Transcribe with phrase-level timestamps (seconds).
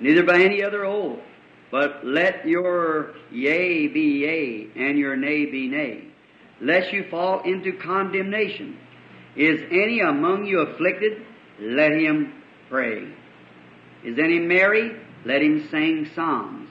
[0.00, 1.20] neither by any other oath,
[1.70, 6.04] but let your yea be yea, and your nay be nay,
[6.60, 8.78] lest you fall into condemnation.
[9.34, 11.22] Is any among you afflicted?
[11.60, 12.32] Let him
[12.70, 13.08] pray.
[14.04, 14.96] Is any merry?
[15.24, 16.68] Let him sing psalms.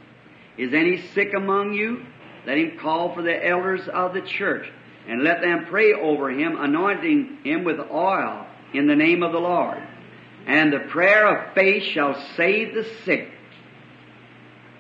[0.58, 2.06] Is any sick among you?
[2.48, 4.66] Let him call for the elders of the church,
[5.08, 9.40] and let them pray over him, anointing him with oil in the name of the
[9.40, 9.82] Lord.
[10.46, 13.30] And the prayer of faith shall save the sick,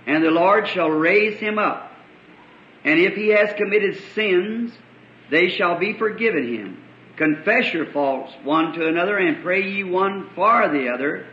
[0.05, 1.91] and the Lord shall raise him up.
[2.83, 4.71] And if he has committed sins,
[5.31, 6.83] they shall be forgiven him.
[7.17, 11.25] Confess your faults one to another, and pray ye one for the other,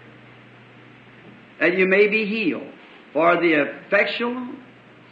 [1.60, 2.72] that you may be healed.
[3.12, 4.48] For the effectual,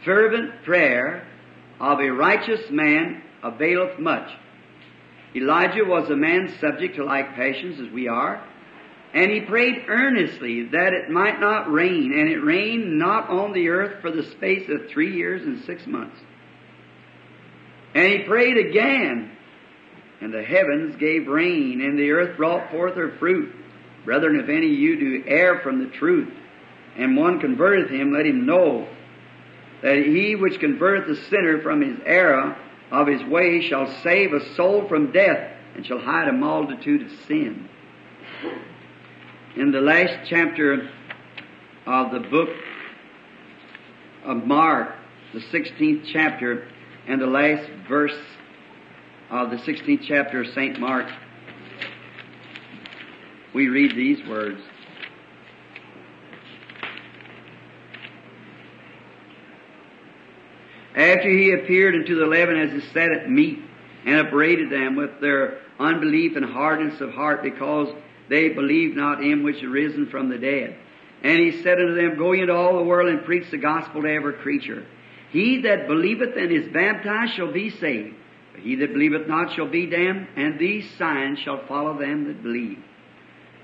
[0.03, 1.27] fervent prayer
[1.79, 4.29] of a righteous man availeth much.
[5.35, 8.43] Elijah was a man subject to like passions as we are,
[9.13, 13.69] and he prayed earnestly that it might not rain, and it rained not on the
[13.69, 16.17] earth for the space of three years and six months.
[17.93, 19.31] And he prayed again,
[20.21, 23.53] and the heavens gave rain, and the earth brought forth her fruit.
[24.05, 26.33] Brethren, if any of you do err from the truth,
[26.95, 28.87] and one converteth him, let him know
[29.81, 32.55] that he which converteth the sinner from his error
[32.91, 37.11] of his way shall save a soul from death, and shall hide a multitude of
[37.27, 37.67] sin.
[39.53, 40.89] In the last chapter
[41.85, 42.47] of the book
[44.23, 44.95] of Mark,
[45.33, 46.69] the 16th chapter,
[47.05, 48.17] and the last verse
[49.29, 50.79] of the 16th chapter of St.
[50.79, 51.05] Mark,
[53.53, 54.61] we read these words.
[60.95, 63.59] After he appeared unto the eleven as he sat at meat,
[64.05, 67.93] and upbraided them with their unbelief and hardness of heart, because
[68.29, 70.77] they believed not him which is risen from the dead.
[71.23, 74.07] And he said unto them, Go into all the world and preach the gospel to
[74.07, 74.85] every creature.
[75.31, 78.15] He that believeth and is baptized shall be saved,
[78.53, 82.43] but he that believeth not shall be damned, and these signs shall follow them that
[82.43, 82.83] believe.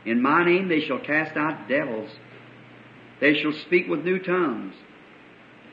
[0.05, 2.09] In my name they shall cast out devils.
[3.19, 4.75] They shall speak with new tongues.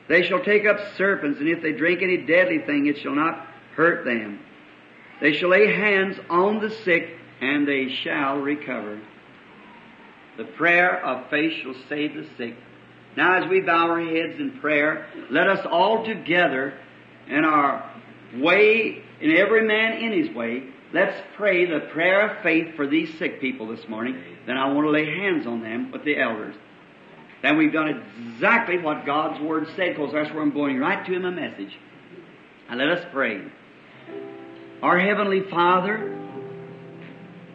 [0.07, 3.47] They shall take up serpents, and if they drink any deadly thing, it shall not
[3.75, 4.39] hurt them.
[5.21, 8.99] They shall lay hands on the sick, and they shall recover.
[10.37, 12.55] The prayer of faith shall save the sick.
[13.15, 16.77] Now, as we bow our heads in prayer, let us all together,
[17.27, 17.89] in our
[18.35, 23.17] way, in every man in his way, let's pray the prayer of faith for these
[23.17, 24.21] sick people this morning.
[24.45, 26.55] Then I want to lay hands on them with the elders.
[27.41, 28.03] Then we've done
[28.33, 31.77] exactly what God's Word said, because that's where I'm going right to in a message.
[32.69, 33.41] And let us pray.
[34.81, 36.17] Our Heavenly Father,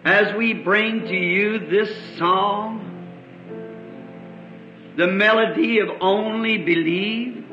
[0.05, 2.87] as we bring to you this song,
[4.97, 7.47] the melody of only believe,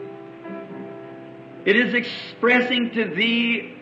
[1.65, 3.77] it is expressing to Thee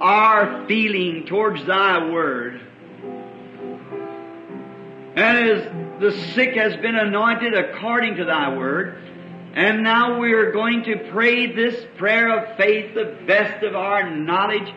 [0.00, 2.60] our feeling towards Thy Word.
[5.16, 8.98] And as the sick has been anointed according to Thy Word,
[9.54, 14.10] and now we are going to pray this prayer of faith, the best of our
[14.10, 14.74] knowledge,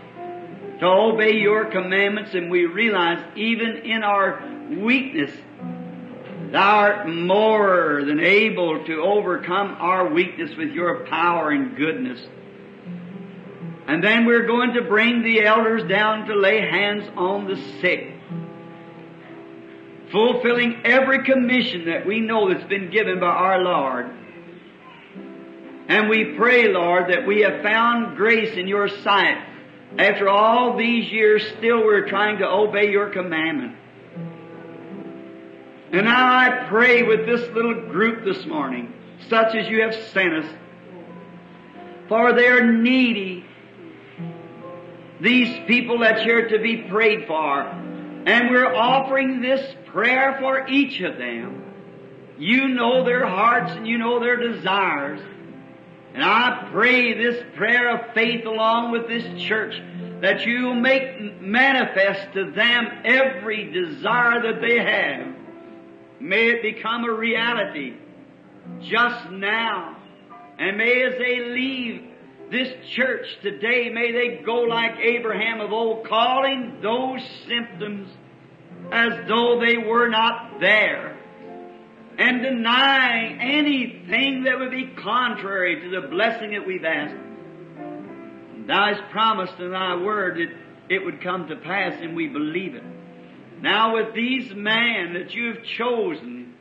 [0.79, 5.31] to obey Your commandments, and we realize even in our weakness,
[6.51, 12.25] Thou art more than able to overcome our weakness with Your power and goodness.
[13.87, 18.17] And then we're going to bring the elders down to lay hands on the sick
[20.11, 24.09] fulfilling every commission that we know that's been given by our Lord.
[25.89, 29.37] And we pray, Lord, that we have found grace in your sight.
[29.97, 33.75] After all these years, still we're trying to obey your commandment.
[35.91, 38.93] And now I pray with this little group this morning,
[39.29, 40.51] such as you have sent us,
[42.09, 43.45] for they're needy.
[45.21, 47.61] These people that's here to be prayed for.
[47.61, 51.63] And we're offering this prayer for each of them.
[52.37, 55.21] You know their hearts and you know their desires.
[56.13, 59.75] And I pray this prayer of faith along with this church
[60.21, 65.35] that you make manifest to them every desire that they have.
[66.19, 67.93] May it become a reality
[68.81, 69.97] just now.
[70.57, 72.07] And may as they leave
[72.49, 78.09] this church today, may they go like Abraham of old, calling those symptoms
[78.91, 81.16] as though they were not there,
[82.17, 87.15] and denying anything that would be contrary to the blessing that we've asked.
[88.65, 92.75] Thou hast promised in thy word that it would come to pass, and we believe
[92.75, 92.83] it.
[93.61, 96.53] Now with these men that you have chosen,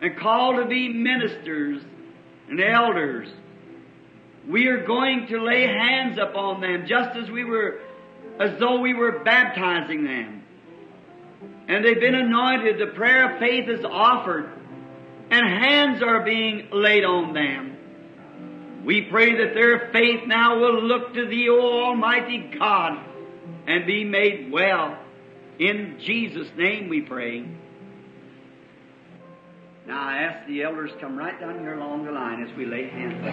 [0.00, 1.82] and called to be ministers
[2.48, 3.28] and elders.
[4.48, 7.80] We are going to lay hands upon them just as we were,
[8.40, 10.39] as though we were baptizing them.
[11.68, 12.78] And they've been anointed.
[12.78, 14.50] The prayer of faith is offered
[15.30, 17.76] and hands are being laid on them.
[18.84, 22.98] We pray that their faith now will look to Thee, O Almighty God,
[23.66, 24.98] and be made well.
[25.58, 27.46] In Jesus' name we pray.
[29.86, 32.88] Now I ask the elders come right down here along the line as we lay
[32.88, 33.30] hands on.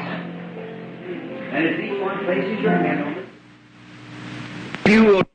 [1.53, 3.27] And each one places your hand on it,
[4.91, 5.26] you will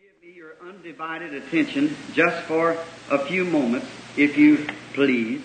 [0.93, 2.77] undivided attention just for
[3.11, 3.87] a few moments,
[4.19, 5.41] if you please.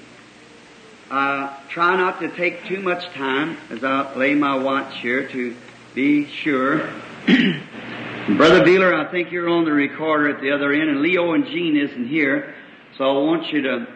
[1.09, 5.55] Uh, try not to take too much time as I lay my watch here to
[5.95, 6.79] be sure.
[7.27, 11.45] Brother Beeler, I think you're on the recorder at the other end, and Leo and
[11.45, 12.53] Gene isn't here,
[12.97, 13.87] so I want you to,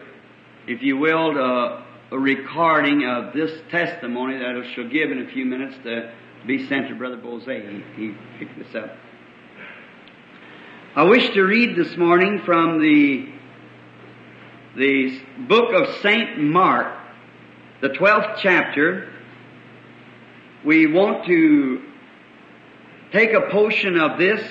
[0.66, 1.82] if you will, uh,
[2.12, 6.14] a recording of this testimony that I shall give in a few minutes to
[6.46, 7.44] be sent to Brother Boze.
[7.44, 8.96] He, he picked this up.
[10.94, 13.26] I wish to read this morning from the
[14.76, 16.94] the book of Saint Mark,
[17.80, 19.10] the 12th chapter,
[20.62, 21.82] we want to
[23.10, 24.46] take a portion of this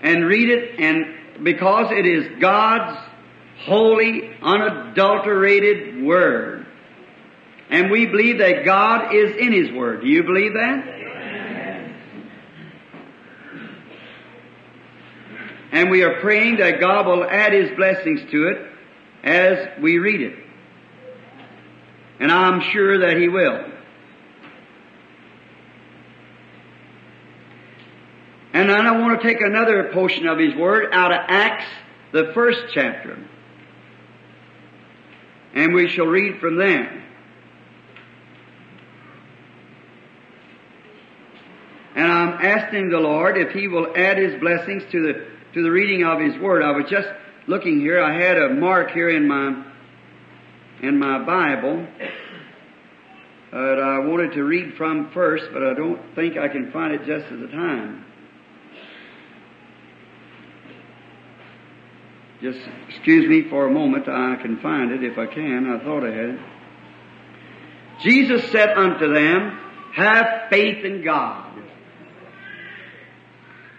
[0.00, 2.96] and read it and because it is God's
[3.62, 6.68] holy, unadulterated Word.
[7.68, 10.02] And we believe that God is in His Word.
[10.02, 11.03] Do you believe that?
[15.74, 18.70] And we are praying that God will add His blessings to it
[19.24, 20.38] as we read it.
[22.20, 23.72] And I'm sure that He will.
[28.52, 31.66] And then I want to take another portion of His Word out of Acts,
[32.12, 33.18] the first chapter.
[35.54, 37.02] And we shall read from there.
[41.96, 45.70] And I'm asking the Lord if He will add His blessings to the, to the
[45.70, 46.62] reading of His Word.
[46.62, 47.08] I was just
[47.46, 48.02] looking here.
[48.02, 49.64] I had a mark here in my
[50.82, 51.86] in my Bible
[53.52, 57.06] that I wanted to read from first, but I don't think I can find it
[57.06, 58.04] just at the time.
[62.42, 62.58] Just
[62.88, 64.08] excuse me for a moment.
[64.08, 65.70] I can find it if I can.
[65.70, 66.40] I thought I had it.
[68.02, 69.58] Jesus said unto them,
[69.94, 71.63] Have faith in God.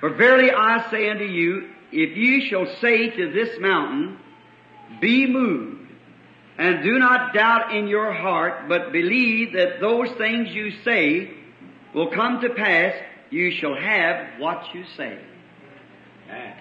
[0.05, 4.19] For verily I say unto you, if you shall say to this mountain,
[5.01, 5.89] Be moved,
[6.59, 11.31] and do not doubt in your heart, but believe that those things you say
[11.95, 12.93] will come to pass,
[13.31, 15.17] you shall have what you say.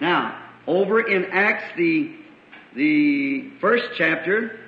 [0.01, 2.15] Now, over in Acts, the,
[2.73, 4.59] the first chapter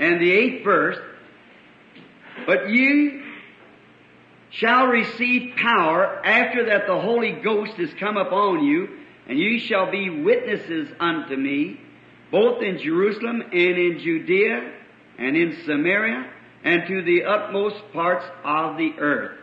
[0.00, 0.98] and the eighth verse,
[2.44, 3.27] but you
[4.50, 8.88] shall receive power after that the Holy Ghost is come upon you,
[9.26, 11.80] and you shall be witnesses unto me,
[12.30, 14.72] both in Jerusalem and in Judea
[15.18, 16.30] and in Samaria
[16.64, 19.38] and to the utmost parts of the earth.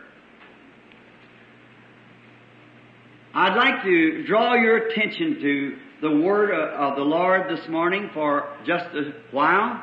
[3.34, 8.48] I'd like to draw your attention to the word of the Lord this morning for
[8.66, 9.82] just a while.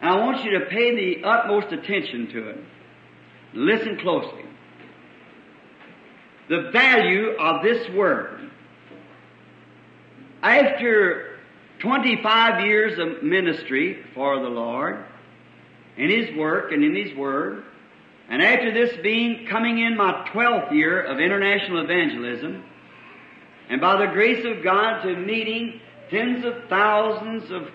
[0.00, 2.64] I want you to pay the utmost attention to it.
[3.56, 4.44] Listen closely.
[6.50, 8.50] The value of this word.
[10.42, 11.38] After
[11.78, 15.02] 25 years of ministry for the Lord,
[15.96, 17.64] in His work and in His Word,
[18.28, 22.62] and after this being coming in my 12th year of international evangelism,
[23.70, 27.68] and by the grace of God to meeting tens of thousands of,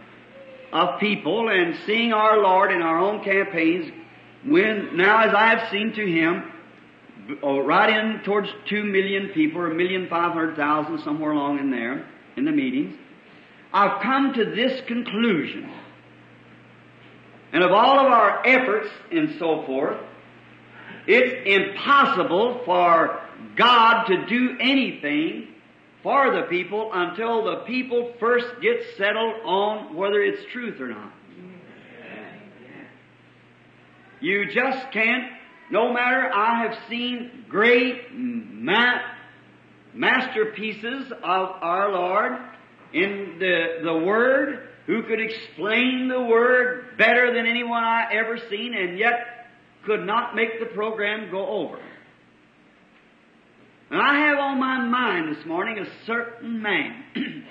[0.71, 3.91] of people and seeing our Lord in our own campaigns,
[4.45, 6.51] when now as I have seen to Him,
[7.43, 11.59] oh, right in towards two million people, or a million five hundred thousand, somewhere along
[11.59, 12.97] in there, in the meetings,
[13.73, 15.71] I've come to this conclusion.
[17.53, 19.97] And of all of our efforts and so forth,
[21.05, 23.21] it's impossible for
[23.55, 25.47] God to do anything
[26.03, 31.11] for the people until the people first get settled on whether it's truth or not.
[34.21, 35.31] You just can't,
[35.71, 39.01] no matter, I have seen great ma-
[39.93, 42.33] masterpieces of our Lord
[42.93, 48.73] in the, the Word who could explain the Word better than anyone I ever seen
[48.75, 49.47] and yet
[49.85, 51.79] could not make the program go over.
[53.89, 57.03] And I have on my mind this morning a certain man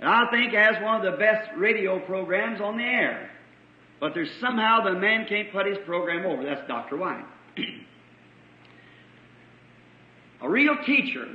[0.00, 3.30] that I think has one of the best radio programs on the air.
[4.00, 6.44] But there's somehow the man can't put his program over.
[6.44, 6.96] That's Dr.
[6.96, 7.24] White.
[10.42, 11.26] a real teacher,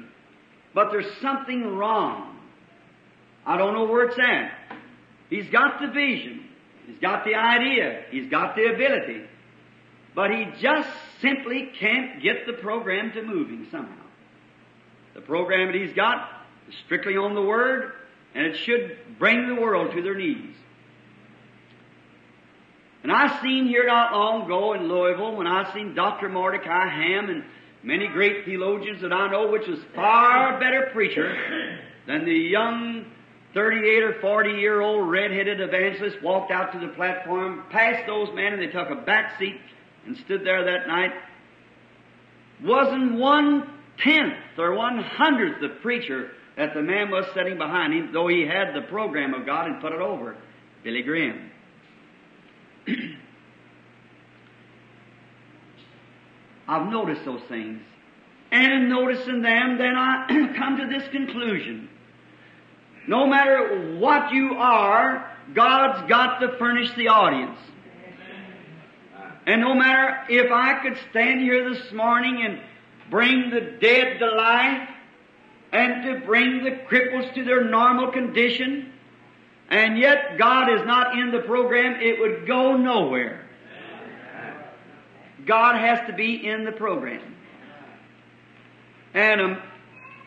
[0.74, 2.38] but there's something wrong.
[3.46, 4.78] I don't know where it's at.
[5.30, 6.48] He's got the vision.
[6.86, 8.04] He's got the idea.
[8.12, 9.24] He's got the ability.
[10.14, 10.90] But he just
[11.22, 13.96] simply can't get the program to moving somehow.
[15.14, 16.30] The program that he's got
[16.68, 17.94] is strictly on the Word,
[18.36, 20.56] and it should bring the world to their knees.
[23.04, 26.30] And I seen here not long ago in Louisville when I seen Dr.
[26.30, 27.44] Mordecai Ham and
[27.84, 33.06] many great theologians that I know, which was far better preacher than the young
[33.54, 38.54] 38 or 40 year old red-headed evangelist walked out to the platform, passed those men,
[38.54, 39.60] and they took a back seat
[40.06, 41.12] and stood there that night.
[42.64, 43.68] Wasn't one
[43.98, 48.46] tenth or one hundredth the preacher that the man was sitting behind him, though he
[48.46, 50.36] had the program of God and put it over.
[50.84, 51.50] Billy Graham.
[56.68, 57.82] I've noticed those things.
[58.52, 61.90] And in noticing them, then I come to this conclusion.
[63.08, 67.58] No matter what you are, God's got to furnish the audience.
[69.48, 72.62] And no matter if I could stand here this morning and
[73.10, 74.88] bring the dead to life,
[75.72, 78.91] and to bring the cripples to their normal condition,
[79.72, 83.48] and yet God is not in the program, it would go nowhere.
[85.46, 87.36] God has to be in the program.
[89.14, 89.62] And um,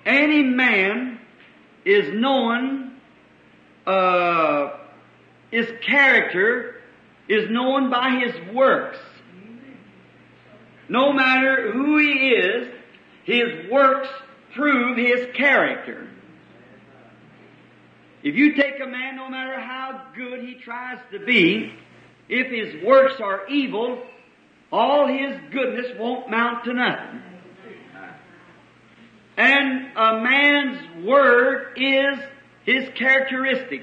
[0.06, 1.20] any man
[1.84, 2.96] is known,
[3.86, 4.78] uh,
[5.50, 6.80] his character
[7.28, 8.98] is known by his works.
[10.88, 12.68] No matter who he is,
[13.24, 14.08] his works
[14.54, 16.08] prove his character.
[18.24, 21.74] If you take a man, no matter how good he tries to be,
[22.26, 24.02] if his works are evil,
[24.72, 27.22] all his goodness won't mount to nothing.
[29.36, 32.18] And a man's word is
[32.64, 33.82] his characteristic.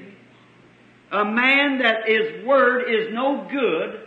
[1.12, 4.00] A man that his word is no good,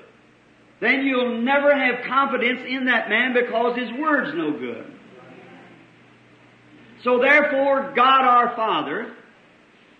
[0.81, 4.91] then you'll never have confidence in that man because his word's no good.
[7.05, 9.13] So therefore, God our Father,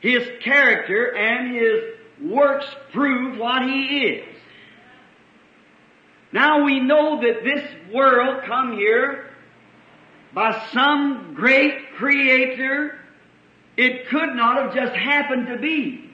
[0.06, 4.38] His character and His works prove what He is.
[6.32, 9.32] Now we know that this world come here
[10.32, 13.00] by some great creator.
[13.78, 16.12] It could not have just happened to be.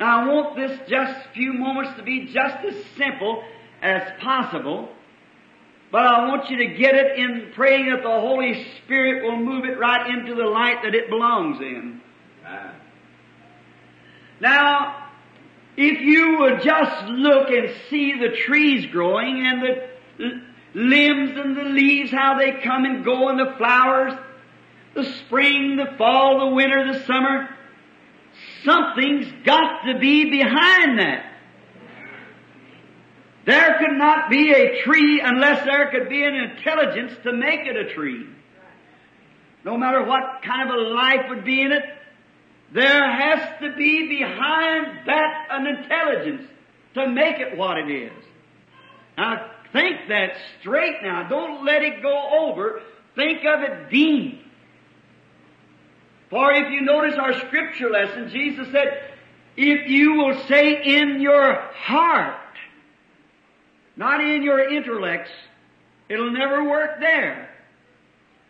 [0.00, 3.44] Now I want this just few moments to be just as simple
[3.82, 4.88] as possible.
[5.92, 9.64] But I want you to get it in praying that the Holy Spirit will move
[9.64, 12.00] it right into the light that it belongs in.
[14.40, 15.08] Now,
[15.76, 20.42] if you would just look and see the trees growing and the
[20.74, 24.12] limbs and the leaves, how they come and go and the flowers,
[24.94, 27.48] the spring, the fall, the winter, the summer,
[28.64, 31.32] something's got to be behind that.
[33.46, 37.76] There could not be a tree unless there could be an intelligence to make it
[37.76, 38.26] a tree.
[39.64, 41.84] No matter what kind of a life would be in it,
[42.72, 46.48] there has to be behind that an intelligence
[46.94, 48.12] to make it what it is.
[49.16, 51.28] Now think that straight now.
[51.28, 52.80] Don't let it go over.
[53.14, 54.42] Think of it deep.
[56.30, 59.10] For if you notice our scripture lesson, Jesus said,
[59.56, 62.40] if you will say in your heart,
[63.96, 65.30] not in your intellects.
[66.08, 67.48] It'll never work there.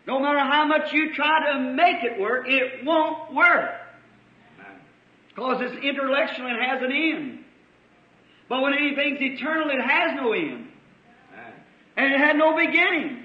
[0.05, 3.71] No matter how much you try to make it work, it won't work.
[5.37, 7.39] Because it's intellectual and has an end.
[8.49, 10.67] But when anything's eternal, it has no end.
[11.95, 13.23] And it had no beginning.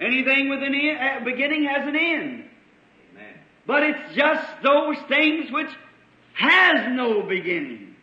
[0.00, 2.44] Anything with an end, uh, beginning has an end.
[3.64, 5.70] But it's just those things which
[6.34, 7.94] has no beginning.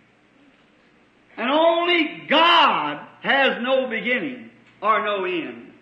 [1.36, 4.52] And only God has no beginning
[4.82, 5.74] or no end.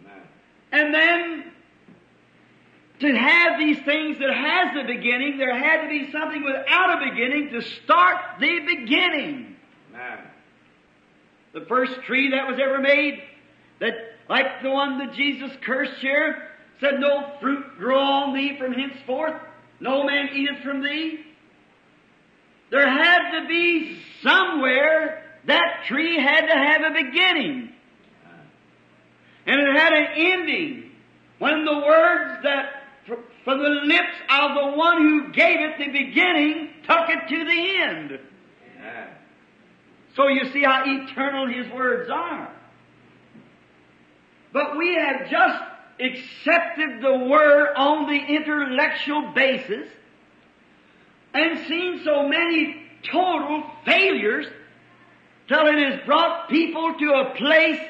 [0.00, 0.22] Amen.
[0.72, 1.47] And then
[3.00, 7.10] to have these things that has a beginning, there had to be something without a
[7.10, 9.56] beginning to start the beginning.
[9.94, 10.18] Amen.
[11.54, 13.22] The first tree that was ever made,
[13.80, 13.94] that
[14.28, 16.48] like the one that Jesus cursed here,
[16.80, 19.40] said, No fruit grow on thee from henceforth,
[19.80, 21.20] no man eateth from thee.
[22.70, 27.72] There had to be somewhere that tree had to have a beginning.
[29.46, 30.90] And it had an ending.
[31.38, 32.77] When the words that
[33.48, 37.82] from the lips of the one who gave it the beginning took it to the
[37.82, 38.18] end.
[40.14, 42.52] So you see how eternal His words are.
[44.52, 45.62] But we have just
[45.98, 49.88] accepted the Word on the intellectual basis
[51.32, 54.44] and seen so many total failures
[55.48, 57.80] till it has brought people to a place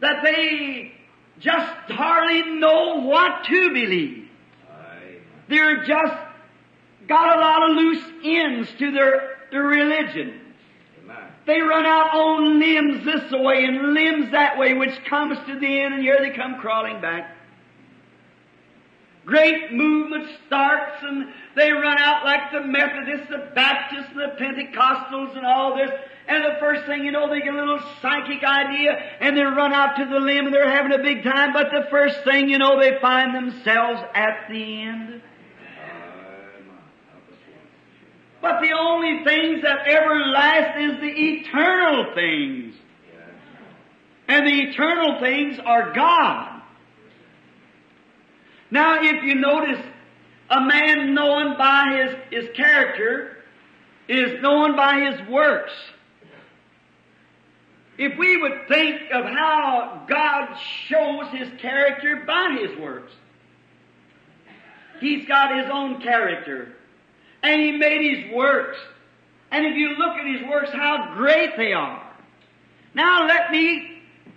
[0.00, 0.91] that they
[1.42, 4.28] just hardly know what to believe.
[5.48, 6.14] They're just
[7.08, 10.40] got a lot of loose ends to their, their religion.
[11.44, 15.80] They run out on limbs this way and limbs that way, which comes to the
[15.80, 17.36] end, and here they come crawling back.
[19.24, 25.36] Great movement starts, and they run out like the Methodists, the Baptists, and the Pentecostals,
[25.36, 25.90] and all this.
[26.26, 29.72] And the first thing you know, they get a little psychic idea, and they run
[29.72, 31.52] out to the limb, and they're having a big time.
[31.52, 35.22] But the first thing you know, they find themselves at the end.
[38.40, 42.74] But the only things that ever last is the eternal things.
[44.26, 46.51] And the eternal things are God.
[48.72, 49.78] Now, if you notice,
[50.50, 53.36] a man known by his, his character
[54.08, 55.72] is known by his works.
[57.96, 60.56] If we would think of how God
[60.88, 63.12] shows his character by his works,
[64.98, 66.74] he's got his own character
[67.42, 68.78] and He made His works.
[69.50, 72.02] And if you look at His works, how great they are.
[72.94, 73.91] Now let me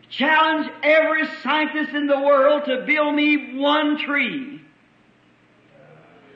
[0.09, 4.61] challenge every scientist in the world to build me one tree.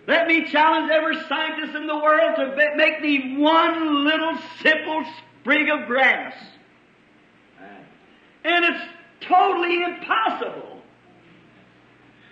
[0.07, 5.05] Let me challenge every scientist in the world to make me one little simple
[5.41, 6.33] sprig of grass.
[8.43, 8.83] And it's
[9.21, 10.81] totally impossible.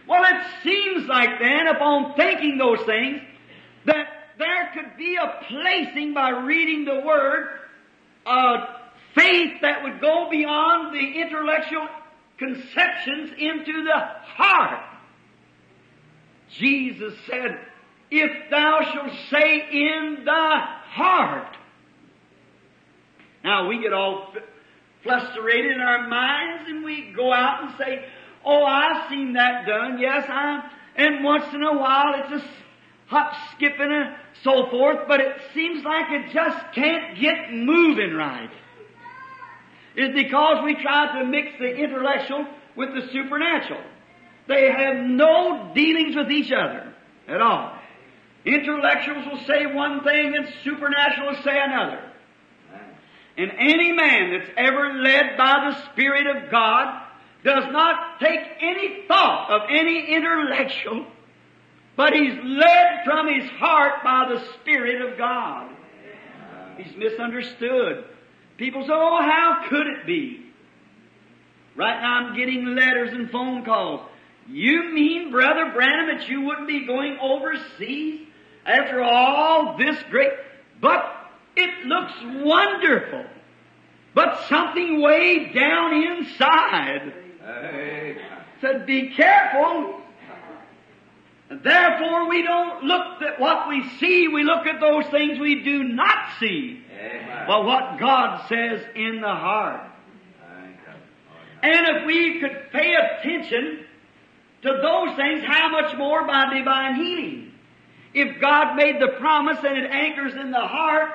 [0.08, 3.22] Well, it seems like then, upon thinking those things,
[3.86, 4.08] that
[4.40, 7.60] there could be a placing by reading the Word
[8.26, 8.77] of
[9.18, 11.88] faith that would go beyond the intellectual
[12.38, 14.00] conceptions into the
[14.36, 14.84] heart.
[16.52, 17.60] Jesus said,
[18.10, 21.58] if thou shalt say in thy heart.
[23.44, 24.34] Now we get all
[25.04, 28.06] flustered in our minds and we go out and say,
[28.46, 30.00] oh, I've seen that done.
[30.00, 30.64] Yes, I, am.
[30.96, 32.48] and once in a while it's a
[33.08, 38.50] hop, skipping, and so forth, but it seems like it just can't get moving right.
[39.98, 43.82] It's because we try to mix the intellectual with the supernatural.
[44.48, 46.94] They have no dealings with each other
[47.28, 47.74] at all.
[48.46, 52.02] Intellectuals will say one thing and supernatural will say another.
[53.38, 57.04] And any man that's ever led by the Spirit of God
[57.44, 61.06] does not take any thought of any intellectual
[61.98, 65.68] but he's led from his heart by the Spirit of God.
[66.78, 68.06] He's misunderstood.
[68.58, 70.44] People say, oh, how could it be?
[71.76, 74.02] Right now I'm getting letters and phone calls.
[74.50, 78.22] You mean, Brother Branham, that you wouldn't be going overseas
[78.66, 80.32] after all this great...
[80.80, 81.04] But
[81.56, 83.26] it looks wonderful.
[84.14, 87.14] But something way down inside
[88.62, 90.02] said, be careful.
[91.50, 95.64] And therefore we don't look at what we see, we look at those things we
[95.64, 96.84] do not see.
[97.48, 99.82] But what God says in the heart.
[101.64, 103.86] And if we could pay attention
[104.62, 107.54] to those things, how much more by divine healing?
[108.14, 111.12] If God made the promise and it anchors in the heart,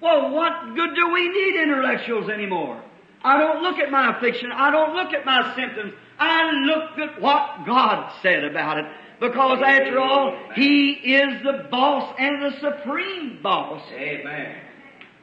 [0.00, 2.82] well, what good do we need intellectuals anymore?
[3.22, 4.50] I don't look at my affliction.
[4.52, 5.92] I don't look at my symptoms.
[6.18, 8.86] I look at what God said about it.
[9.20, 13.82] Because after all, He is the boss and the supreme boss.
[13.92, 14.56] Amen.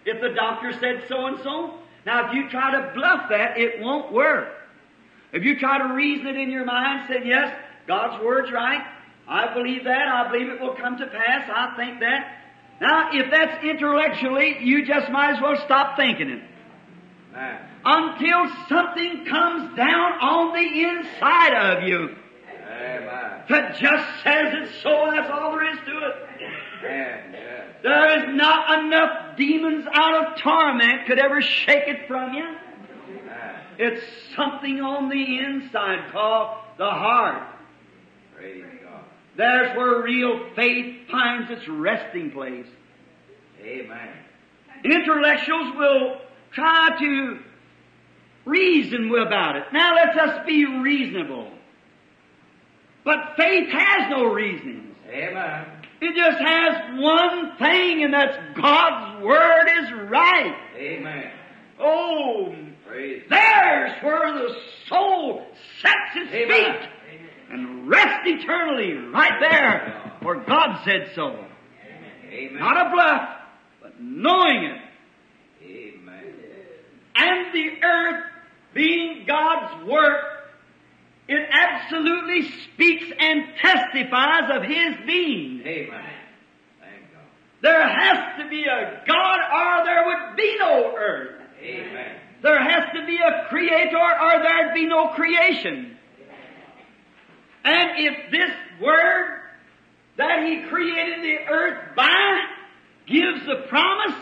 [0.05, 1.73] If the doctor said so and so,
[2.05, 4.53] now if you try to bluff that, it won't work.
[5.33, 7.53] If you try to reason it in your mind, say, yes,
[7.87, 8.85] God's word's right.
[9.27, 10.07] I believe that.
[10.07, 11.49] I believe it will come to pass.
[11.53, 12.33] I think that.
[12.79, 16.43] Now, if that's intellectually, you just might as well stop thinking it.
[17.33, 22.15] Amen until something comes down on the inside of you.
[22.77, 23.43] Amen.
[23.49, 26.15] That just says it so, that's all there is to it.
[26.83, 27.63] Amen.
[27.83, 32.43] There is not enough demons out of torment could ever shake it from you.
[32.43, 33.55] Amen.
[33.77, 34.03] It's
[34.35, 37.47] something on the inside called the heart.
[38.35, 39.03] Praise God.
[39.35, 42.67] There's where real faith finds its resting place.
[43.61, 44.09] Amen.
[44.83, 47.39] Intellectuals will try to
[48.45, 49.63] reason about it.
[49.73, 51.51] Now let us be reasonable.
[53.07, 54.93] But faith has no reasonings.
[55.09, 55.65] Amen.
[56.01, 60.53] It just has one thing, and that's God's Word is right.
[60.75, 61.31] Amen.
[61.79, 62.53] Oh,
[62.85, 64.55] Praise there's where the
[64.89, 65.45] soul
[65.81, 66.81] sets its Amen.
[66.81, 66.89] feet
[67.49, 71.45] and rests eternally right there, for God said so.
[72.29, 72.59] Amen.
[72.59, 73.29] Not a bluff,
[73.81, 74.81] but knowing it.
[75.63, 76.33] Amen.
[77.15, 78.25] And the earth
[78.73, 80.36] being God's work,
[81.27, 85.61] it absolutely speaks and testifies of His being.
[85.61, 86.03] Amen.
[86.79, 87.23] Thank God.
[87.61, 91.41] There has to be a God or there would be no earth.
[91.61, 92.15] Amen.
[92.41, 95.97] There has to be a creator or there'd be no creation.
[97.65, 99.41] And if this word
[100.15, 102.45] that He created the earth by
[103.05, 104.15] gives the promise,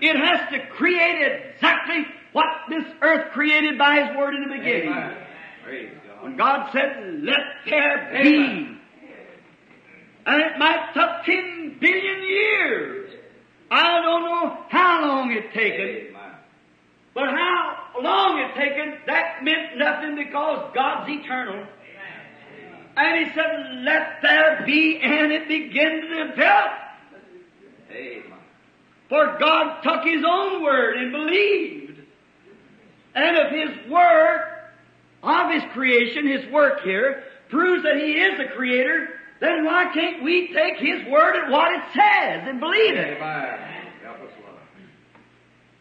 [0.00, 4.88] it has to create exactly what this earth created by His word in the beginning.
[4.88, 5.18] Amen.
[6.20, 7.36] When God said, let
[7.68, 8.78] there be.
[10.26, 13.10] And it might take 10 billion years.
[13.70, 16.14] I don't know how long it taken.
[17.14, 21.66] But how long it taken, that meant nothing because God's eternal.
[22.96, 26.72] And He said, let there be, and it began to develop.
[29.08, 32.00] For God took His own word and believed.
[33.14, 34.57] And if His word
[35.22, 39.08] of His creation, His work here, proves that He is the Creator,
[39.40, 43.18] then why can't we take His word at what it says and believe it?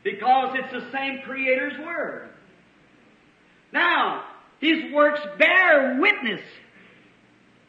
[0.04, 2.30] Because it's the same Creator's Word.
[3.74, 4.24] Now,
[4.60, 6.42] His works bear witness.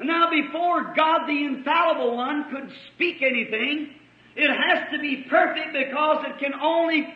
[0.00, 3.94] Now, before God the infallible one could speak anything,
[4.36, 7.12] it has to be perfect because it can only,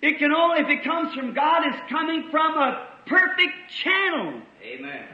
[0.00, 4.40] it can only, if it comes from God, it's coming from a perfect channel.
[4.62, 5.06] Amen.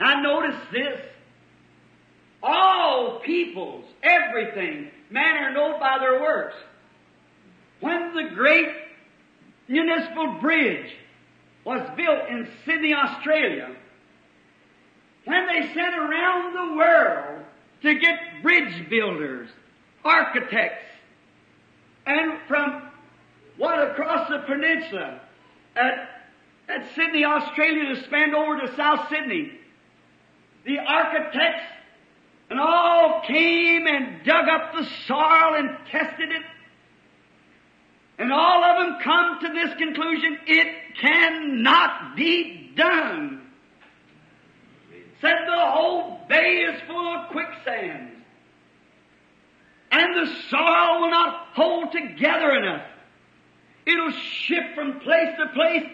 [0.00, 1.00] Now notice this.
[2.42, 6.54] All peoples, everything, men are known by their works.
[7.80, 8.68] When the great
[9.68, 10.92] municipal bridge
[11.64, 13.74] was built in Sydney, Australia,
[15.24, 17.44] when they sent around the world
[17.82, 19.48] to get bridge builders,
[20.04, 20.86] architects,
[22.06, 22.82] and from
[23.56, 25.20] what across the peninsula
[25.74, 26.15] at,
[26.68, 29.52] at Sydney, Australia to span over to South Sydney,
[30.64, 31.64] the architects
[32.50, 36.42] and all came and dug up the soil and tested it.
[38.18, 43.42] And all of them come to this conclusion, it cannot be done.
[45.20, 48.12] Said the whole bay is full of quicksand.
[49.90, 52.86] And the soil will not hold together enough.
[53.86, 55.86] It'll shift from place to place.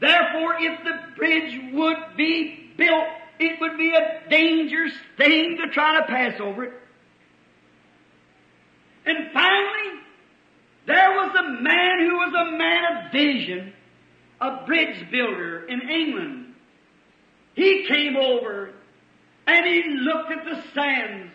[0.00, 3.06] Therefore, if the bridge would be built,
[3.40, 6.72] it would be a dangerous thing to try to pass over it.
[9.06, 10.00] And finally,
[10.86, 13.72] there was a man who was a man of vision,
[14.40, 16.54] a bridge builder in England.
[17.54, 18.70] He came over
[19.46, 21.32] and he looked at the sands.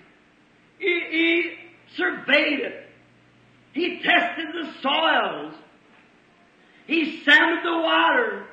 [0.80, 1.54] He, he
[1.98, 2.90] surveyed it.
[3.74, 5.54] He tested the soils.
[6.86, 8.46] He sounded the water.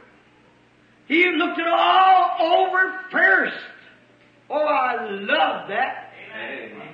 [1.10, 3.58] He looked it all over first.
[4.48, 6.12] Oh, I love that.
[6.36, 6.88] Amen.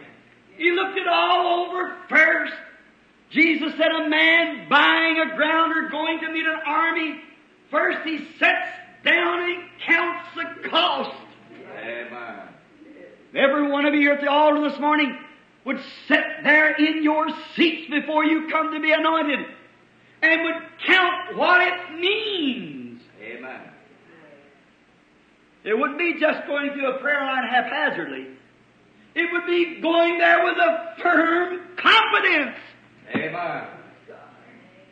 [0.56, 2.54] He looked it all over first.
[3.28, 7.20] Jesus said a man buying a ground or going to meet an army,
[7.70, 8.66] first he sets
[9.04, 11.14] down and counts the cost.
[11.78, 12.48] Amen.
[13.34, 15.14] Every one of you here at the altar this morning
[15.66, 19.40] would sit there in your seats before you come to be anointed
[20.22, 23.02] and would count what it means.
[23.20, 23.60] Amen.
[25.66, 28.28] It wouldn't be just going through a prayer line haphazardly.
[29.16, 32.56] It would be going there with a firm confidence
[33.12, 33.66] Amen.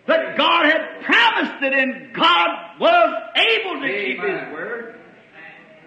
[0.08, 4.98] that God had promised it and God was able to keep His word.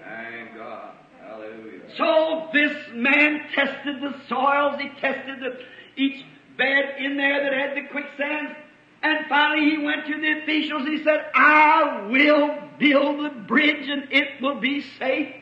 [0.06, 0.92] Thank God.
[1.22, 1.82] Hallelujah.
[1.98, 5.60] So this man tested the soils, he tested the,
[6.02, 6.24] each
[6.58, 8.56] bed in there that had the quicksands,
[9.08, 14.08] and finally he went to the officials he said, I will build the bridge and
[14.12, 15.34] it will be safe.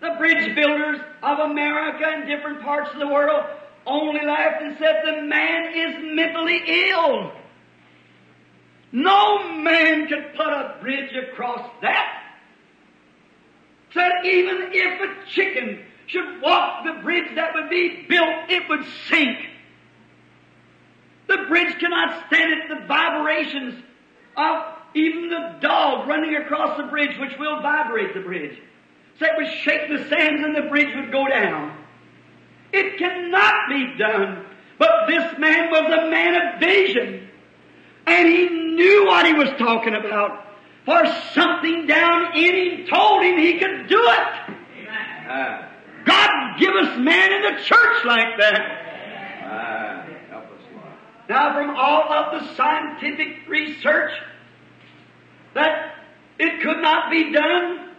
[0.00, 3.44] The bridge builders of America and different parts of the world
[3.86, 7.32] only laughed and said, the man is mentally ill.
[8.90, 12.22] No man could put a bridge across that.
[13.94, 18.84] Said even if a chicken should walk the bridge that would be built, it would
[19.08, 19.38] sink.
[21.32, 23.82] The bridge cannot stand it, the vibrations
[24.36, 24.64] of
[24.94, 28.60] even the dog running across the bridge, which will vibrate the bridge.
[29.18, 31.74] so it would shake the sands and the bridge would go down.
[32.72, 34.44] It cannot be done.
[34.78, 37.28] But this man was a man of vision.
[38.06, 40.44] And he knew what he was talking about.
[40.84, 44.54] For something down in him told him he could do it.
[46.04, 48.82] God give us man in the church like that.
[49.52, 49.91] help us, Lord.
[51.28, 54.12] Now, from all of the scientific research
[55.54, 55.94] that
[56.38, 57.90] it could not be done,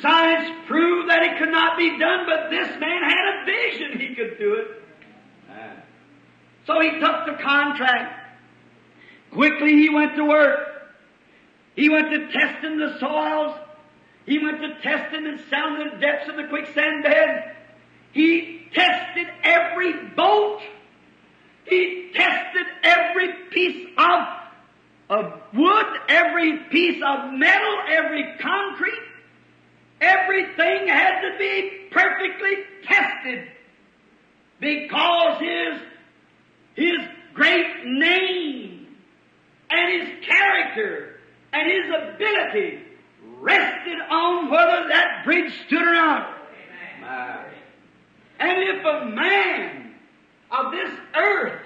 [0.00, 4.14] science proved that it could not be done, but this man had a vision he
[4.14, 4.84] could do it.
[6.66, 8.20] So he took the contract.
[9.32, 10.58] Quickly he went to work.
[11.76, 13.58] He went to testing the soils.
[14.26, 17.56] He went to testing and sounding the depths of the quicksand bed.
[18.12, 20.62] He tested every bolt.
[21.64, 24.26] He tested every piece of,
[25.10, 28.92] of wood, every piece of metal, every concrete.
[30.00, 33.48] Everything had to be perfectly tested
[34.60, 35.80] because his
[36.74, 38.86] his great name
[39.70, 41.20] and his character
[41.52, 42.82] and his ability
[43.40, 46.36] rested on whether that bridge stood or not.
[48.40, 49.83] And if a man
[50.58, 51.62] of this earth,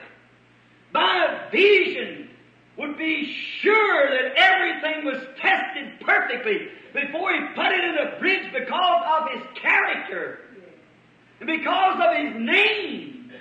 [0.92, 2.28] by a vision,
[2.76, 8.52] would be sure that everything was tested perfectly before he put it in a bridge
[8.52, 10.40] because of his character
[11.40, 13.32] and because of his name,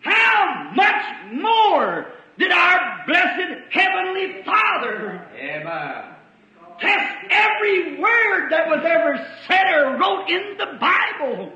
[0.00, 2.06] how much more
[2.38, 6.04] did our blessed Heavenly Father amen.
[6.80, 11.52] test every word that was ever said or wrote in the Bible?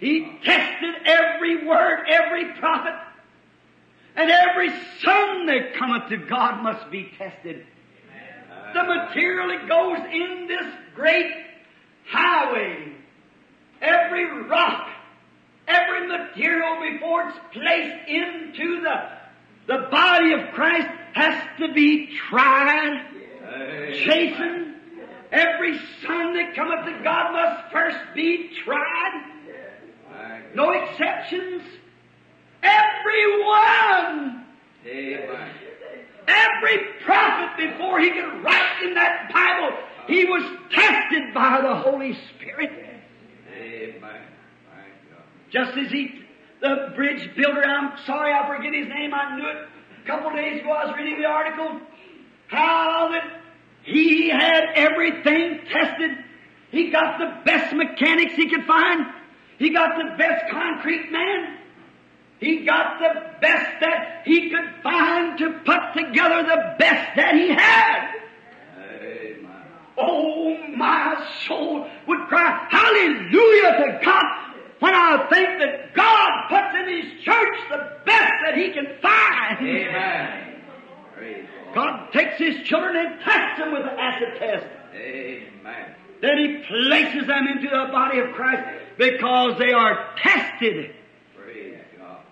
[0.00, 2.94] He tested every word, every prophet,
[4.16, 4.70] and every
[5.02, 7.66] son that cometh to God must be tested.
[8.72, 11.32] The material that goes in this great
[12.08, 12.92] highway,
[13.82, 14.88] every rock,
[15.68, 19.10] every material before it's placed into the,
[19.66, 23.04] the body of Christ has to be tried,
[23.92, 24.68] chastened.
[25.30, 29.39] Every son that cometh to God must first be tried.
[30.54, 31.62] No exceptions.
[32.62, 34.44] Everyone,
[34.86, 35.50] Amen.
[36.28, 42.18] every prophet before he could write in that Bible, he was tested by the Holy
[42.34, 42.70] Spirit.
[43.56, 44.22] Amen.
[45.50, 46.22] Just as he,
[46.60, 49.68] the bridge builder, I'm sorry I forget his name, I knew it
[50.02, 51.80] a couple days ago, I was reading the article,
[52.48, 53.40] how that
[53.82, 56.10] he had everything tested.
[56.70, 59.06] He got the best mechanics he could find.
[59.60, 61.58] He got the best concrete man.
[62.40, 67.50] He got the best that he could find to put together the best that he
[67.50, 68.08] had.
[68.78, 69.46] Amen.
[69.98, 74.24] Oh, my soul would cry, hallelujah to God
[74.78, 79.58] when I think that God puts in His church the best that He can find.
[79.60, 80.62] Amen.
[81.14, 81.74] Praise the Lord.
[81.74, 84.66] God takes His children and tests them with the acid test.
[84.94, 85.94] Amen.
[86.20, 88.62] Then He places them into the body of Christ
[88.98, 90.94] because they are tested.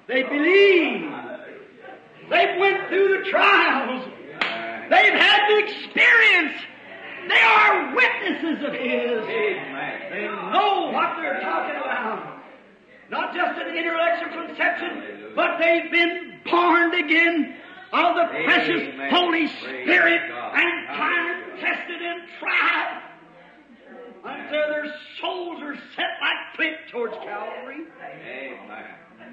[0.07, 1.11] They believe.
[2.31, 4.05] They've went through the trials.
[4.91, 6.55] They've had the experience.
[7.29, 9.27] They are witnesses of His.
[9.27, 12.43] They know what they're talking about.
[13.11, 17.57] Not just an intellectual conception, but they've been born again
[17.93, 23.08] of the precious Holy Spirit and time tested and tried
[24.31, 27.85] until their souls are set like flint towards Calvary.
[28.03, 28.85] Amen.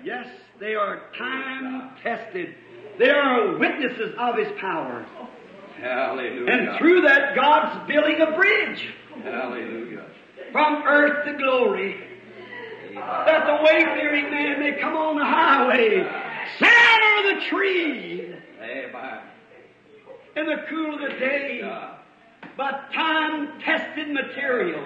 [0.04, 0.28] Yes,
[0.60, 2.56] they are time tested.
[3.00, 5.06] They are witnesses of His power.
[5.80, 6.52] Hallelujah.
[6.52, 8.88] And through that, God's building a bridge
[9.24, 10.06] Hallelujah.
[10.52, 12.00] from earth to glory.
[12.94, 16.04] that the wayfaring man may come on the highway,
[16.60, 19.20] sit under the tree Amen.
[20.38, 21.60] in the cool of the day,
[22.58, 24.84] But time tested material.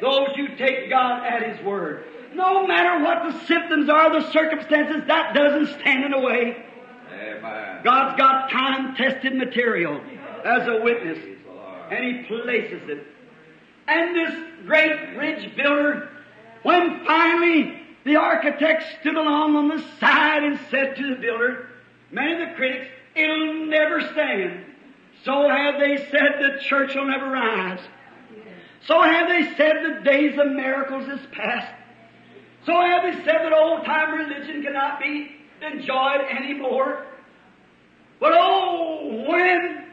[0.00, 2.04] Those who take God at His word.
[2.34, 6.64] No matter what the symptoms are, the circumstances, that doesn't stand in the way.
[7.12, 7.80] Amen.
[7.82, 10.00] God's got time tested material
[10.44, 11.92] as a witness, Praise the Lord.
[11.92, 13.06] and He places it.
[13.88, 14.34] And this
[14.66, 16.08] great bridge builder,
[16.62, 21.68] when finally the architect stood along on the side and said to the builder,
[22.10, 24.64] many of the critics, it'll never stand.
[25.26, 27.80] So have they said the church will never rise.
[28.86, 31.74] So have they said the days of miracles is past.
[32.64, 37.06] So have they said that old time religion cannot be enjoyed anymore.
[38.20, 39.86] But oh, when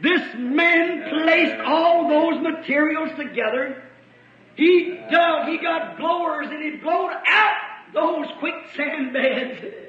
[0.00, 3.82] This man placed all those materials together.
[4.54, 7.56] He dug, he got blowers, and he blowed out
[7.92, 9.74] those quicksand beds.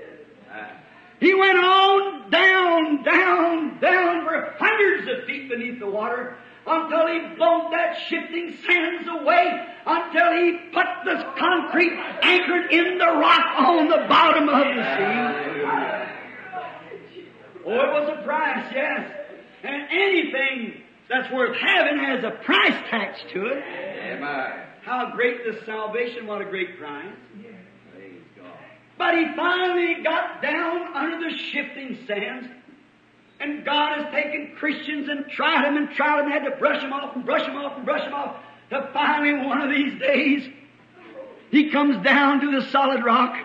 [1.19, 7.36] He went on down, down, down for hundreds of feet beneath the water until he
[7.36, 13.88] blowed that shifting sands away, until he put the concrete anchored in the rock on
[13.89, 15.36] the bottom of the sea.
[17.65, 19.12] Oh, it was a price, yes.
[19.63, 23.63] And anything that's worth having has a price attached to it.
[24.84, 27.13] How great the salvation, what a great price.
[28.99, 32.49] But he finally got down under the shifting sands,
[33.39, 36.81] and God has taken Christians and tried them and tried them, and had to brush
[36.81, 38.35] them off and brush them off and brush them off,
[38.71, 40.49] to finally one of these days,
[41.49, 43.38] he comes down to the solid rock.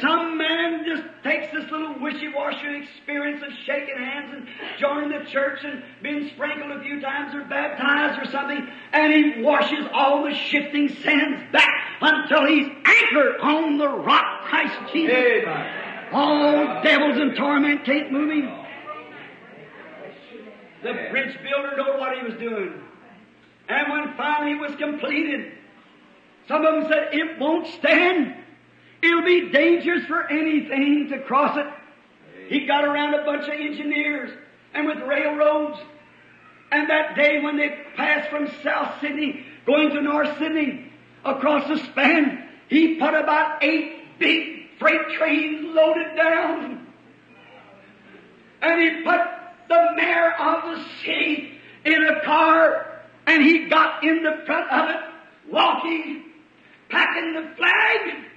[0.00, 4.46] Some man just takes this little wishy-washy experience of shaking hands and
[4.78, 9.42] joining the church and being sprinkled a few times or baptized or something, and he
[9.42, 11.68] washes all the shifting sands back
[12.00, 15.14] until he's anchored on the rock, Christ Jesus.
[15.14, 16.12] Amen.
[16.12, 18.50] All devils and torment can't move him.
[20.82, 22.80] The bridge builder knew what he was doing.
[23.68, 25.52] And when finally it was completed,
[26.48, 28.34] some of them said, it won't stand.
[29.02, 31.66] It'll be dangerous for anything to cross it.
[32.48, 34.30] He got around a bunch of engineers
[34.74, 35.78] and with railroads.
[36.72, 40.92] And that day when they passed from South Sydney going to North Sydney
[41.24, 46.86] across the span, he put about eight big freight trains loaded down.
[48.62, 49.20] And he put
[49.68, 51.52] the mayor of the city
[51.84, 54.96] in a car and he got in the front of it
[55.50, 56.24] walking,
[56.88, 58.29] packing the flag.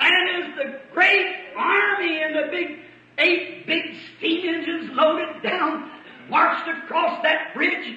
[0.00, 2.78] And as the great army and the big
[3.18, 5.90] eight big steam engines loaded down
[6.28, 7.96] marched across that bridge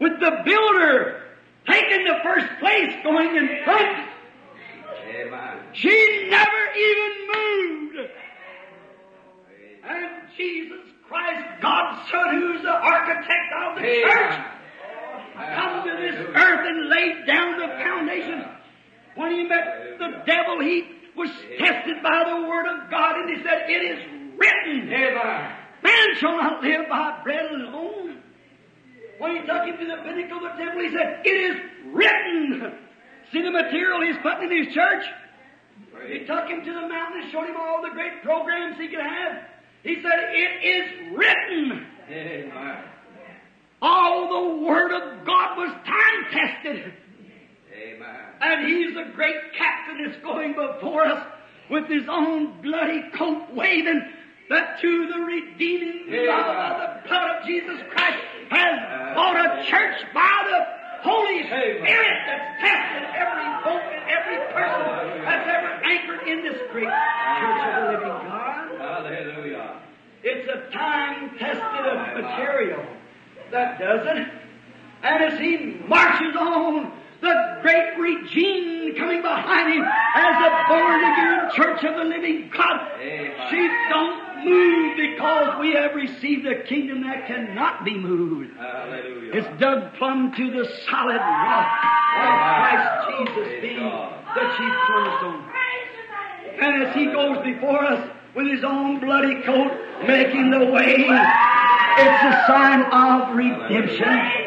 [0.00, 1.22] with the builder
[1.68, 4.08] taking the first place going in front.
[5.14, 5.58] Amen.
[5.72, 8.10] She never even moved.
[9.84, 14.34] And Jesus Christ, God's Son, who's the architect of the church,
[15.54, 18.61] come to this earth and laid down the foundations.
[19.14, 20.84] When he met the devil, he
[21.16, 23.98] was tested by the Word of God, and he said, It is
[24.36, 25.52] written, Amen.
[25.82, 28.22] Man shall not live by bread alone.
[29.18, 31.56] When he took him to the pinnacle of the temple, he said, It is
[31.92, 32.78] written.
[33.32, 35.04] See the material he's putting in his church?
[36.08, 39.00] He took him to the mountain and showed him all the great programs he could
[39.00, 39.44] have.
[39.82, 41.86] He said, It is written.
[42.10, 42.84] Amen.
[43.80, 46.92] All the Word of God was time tested.
[47.74, 48.21] Amen.
[48.42, 51.24] And He's the great captain that's going before us
[51.70, 54.02] with His own bloody coat waving
[54.50, 58.18] that to the redeeming love of the blood of Jesus Christ
[58.50, 64.82] has bought a church by the Holy Spirit that's tested every vote and every person
[64.86, 68.78] oh, that's ever anchored in this great church of the living God.
[68.78, 69.80] Hallelujah.
[70.22, 72.84] It's a time tested of material
[73.50, 74.28] that does it.
[75.02, 81.50] And as he marches on, the great regime coming behind him as a born again
[81.54, 82.80] church of the living God.
[83.00, 83.32] Amen.
[83.48, 88.56] She don't move because we have received a kingdom that cannot be moved.
[88.58, 89.34] Hallelujah.
[89.34, 91.66] It's dug plumb to the solid rock
[92.18, 95.44] of Christ Jesus being the chief cornerstone.
[96.60, 99.72] And as he goes before us with his own bloody coat,
[100.06, 104.42] making the way, it's a sign of redemption.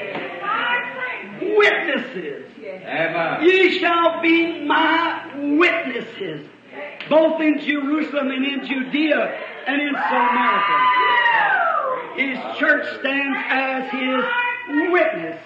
[1.58, 2.45] Witnesses.
[2.84, 3.44] Amen.
[3.44, 6.48] Ye shall be my witnesses,
[7.10, 10.96] both in Jerusalem and in Judea and in Samaria.
[12.16, 14.24] His church stands as his
[14.92, 15.42] witness.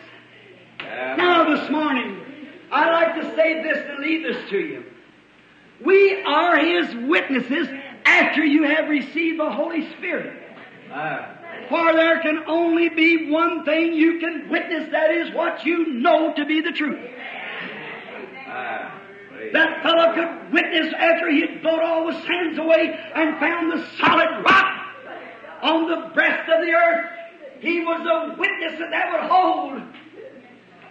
[1.18, 2.20] Now this morning,
[2.72, 4.84] I'd like to say this to lead this to you.
[5.84, 7.68] We are his witnesses
[8.06, 10.44] after you have received the Holy Spirit.
[10.92, 11.36] Amen.
[11.70, 16.34] For there can only be one thing you can witness, that is what you know
[16.34, 17.00] to be the truth.
[18.50, 23.72] Praise That fellow could witness after he had blowed all the sands away and found
[23.72, 24.88] the solid rock
[25.62, 27.06] on the breast of the earth.
[27.60, 29.82] He was a witness that that would hold.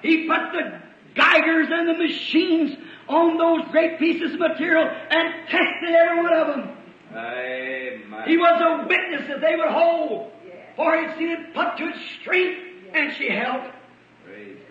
[0.02, 0.80] He put the
[1.14, 2.76] geigers and the machines
[3.08, 6.76] on those great pieces of material and tested every one of them.
[7.10, 8.22] Amen.
[8.26, 10.32] He was a witness that they would hold.
[10.76, 12.60] For he'd seen it put to its strength,
[12.94, 13.72] and she held.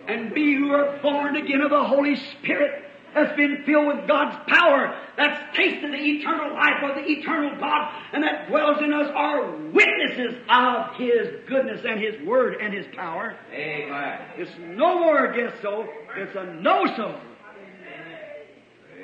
[0.08, 2.84] And we who are born again of the Holy Spirit
[3.14, 7.91] that's been filled with God's power, that's tasted the eternal life of the eternal God,
[8.14, 12.86] and that dwells in us are witnesses of His goodness and His Word and His
[12.95, 13.36] power.
[13.51, 14.20] Amen.
[14.38, 17.20] It's no more a guess so, it's a no so.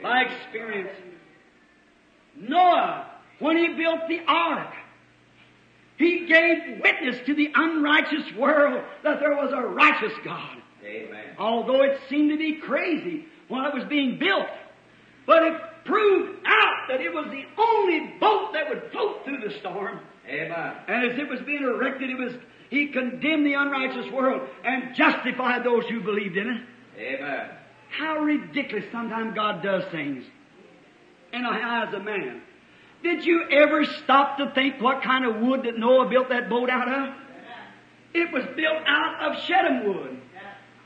[0.01, 0.91] By experience.
[2.35, 4.73] Noah, when he built the ark,
[5.97, 10.62] he gave witness to the unrighteous world that there was a righteous God.
[10.85, 11.35] Amen.
[11.37, 14.47] Although it seemed to be crazy while it was being built.
[15.25, 19.57] But it proved out that it was the only boat that would float through the
[19.59, 19.99] storm.
[20.27, 20.73] Amen.
[20.87, 22.33] And as it was being erected, it was
[22.69, 26.61] he condemned the unrighteous world and justified those who believed in it.
[26.97, 27.49] Amen.
[27.89, 30.25] How ridiculous sometimes God does things
[31.31, 32.41] And the eyes of man.
[33.03, 36.69] Did you ever stop to think what kind of wood that Noah built that boat
[36.69, 37.13] out of?
[38.13, 40.21] It was built out of shittim wood.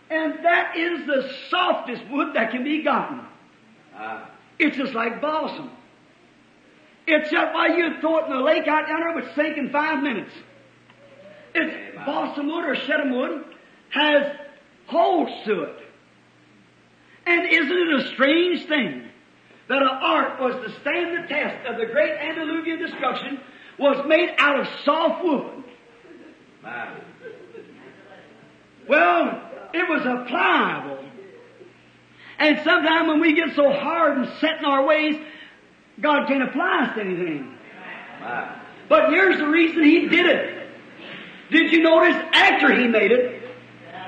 [0.10, 3.22] And that is the softest wood that can be gotten.
[3.96, 4.30] Ah.
[4.60, 5.70] It's just like balsam.
[7.06, 9.70] It's just why you throw it in the lake out yonder, it would sink in
[9.70, 10.32] five minutes.
[11.56, 12.06] It's Amen.
[12.06, 13.46] balsam wood or shittim wood
[13.90, 14.36] has
[14.88, 15.76] holes to it.
[17.26, 19.04] And isn't it a strange thing
[19.68, 23.40] that an ark was to stand the test of the great antediluvian destruction
[23.78, 25.64] was made out of soft wood?
[26.64, 26.94] My.
[28.88, 29.47] Well,
[29.78, 31.04] it was a pliable.
[32.40, 35.16] And sometimes when we get so hard and set in our ways,
[36.00, 37.56] God can't apply us to anything.
[38.90, 40.70] But here's the reason He did it.
[41.50, 43.42] Did you notice after He made it,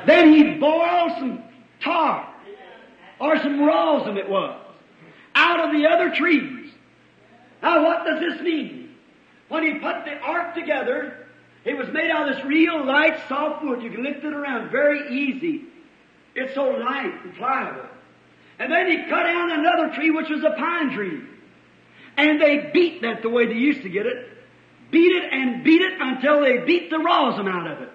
[0.06, 1.44] then He boiled some
[1.82, 2.32] tar,
[3.20, 4.60] or some rosin it was,
[5.36, 6.72] out of the other trees.
[7.62, 8.96] Now what does this mean?
[9.48, 11.28] When He put the ark together,
[11.66, 13.82] it was made out of this real light, soft wood.
[13.82, 15.66] You can lift it around very easy.
[16.36, 17.88] It's so light and pliable.
[18.60, 21.22] And then he cut down another tree, which was a pine tree.
[22.18, 24.28] And they beat that the way they used to get it.
[24.92, 27.90] Beat it and beat it until they beat the rosin out of it.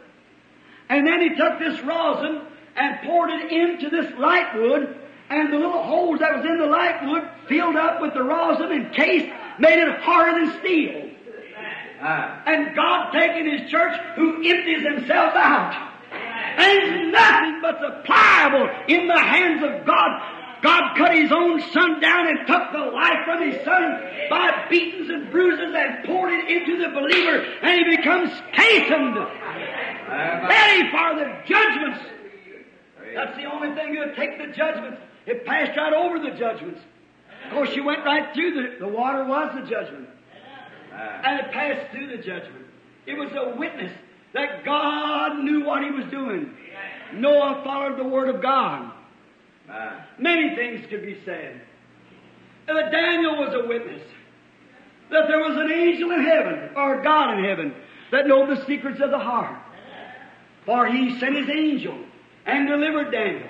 [0.88, 2.42] And then he took this rosin
[2.76, 4.96] and poured it into this light wood,
[5.30, 8.72] and the little holes that was in the light wood filled up with the rosin
[8.72, 11.10] and cased, made it harder than steel.
[12.06, 12.42] Ah.
[12.46, 15.92] And God taking His church who empties themselves out.
[16.12, 20.10] And it's nothing but the pliable in the hands of God.
[20.60, 25.08] God cut His own Son down and took the life from His Son by beatings
[25.08, 31.34] and bruises and poured it into the believer and he becomes chastened, ready for the
[31.46, 32.00] judgments.
[33.14, 35.00] That's the only thing that take the judgments.
[35.26, 36.80] It passed right over the judgments.
[37.46, 40.08] Of course, you went right through the, the water was the judgment.
[40.94, 41.20] Ah.
[41.24, 42.66] And it passed through the judgment.
[43.06, 43.92] It was a witness
[44.32, 46.54] that God knew what He was doing.
[47.14, 48.90] Noah followed the Word of God.
[50.18, 51.60] Many things could be said.
[52.66, 54.02] And that Daniel was a witness
[55.10, 57.74] that there was an angel in heaven, or God in heaven,
[58.10, 59.58] that knew the secrets of the heart.
[60.64, 61.98] For he sent his angel
[62.46, 63.48] and delivered Daniel.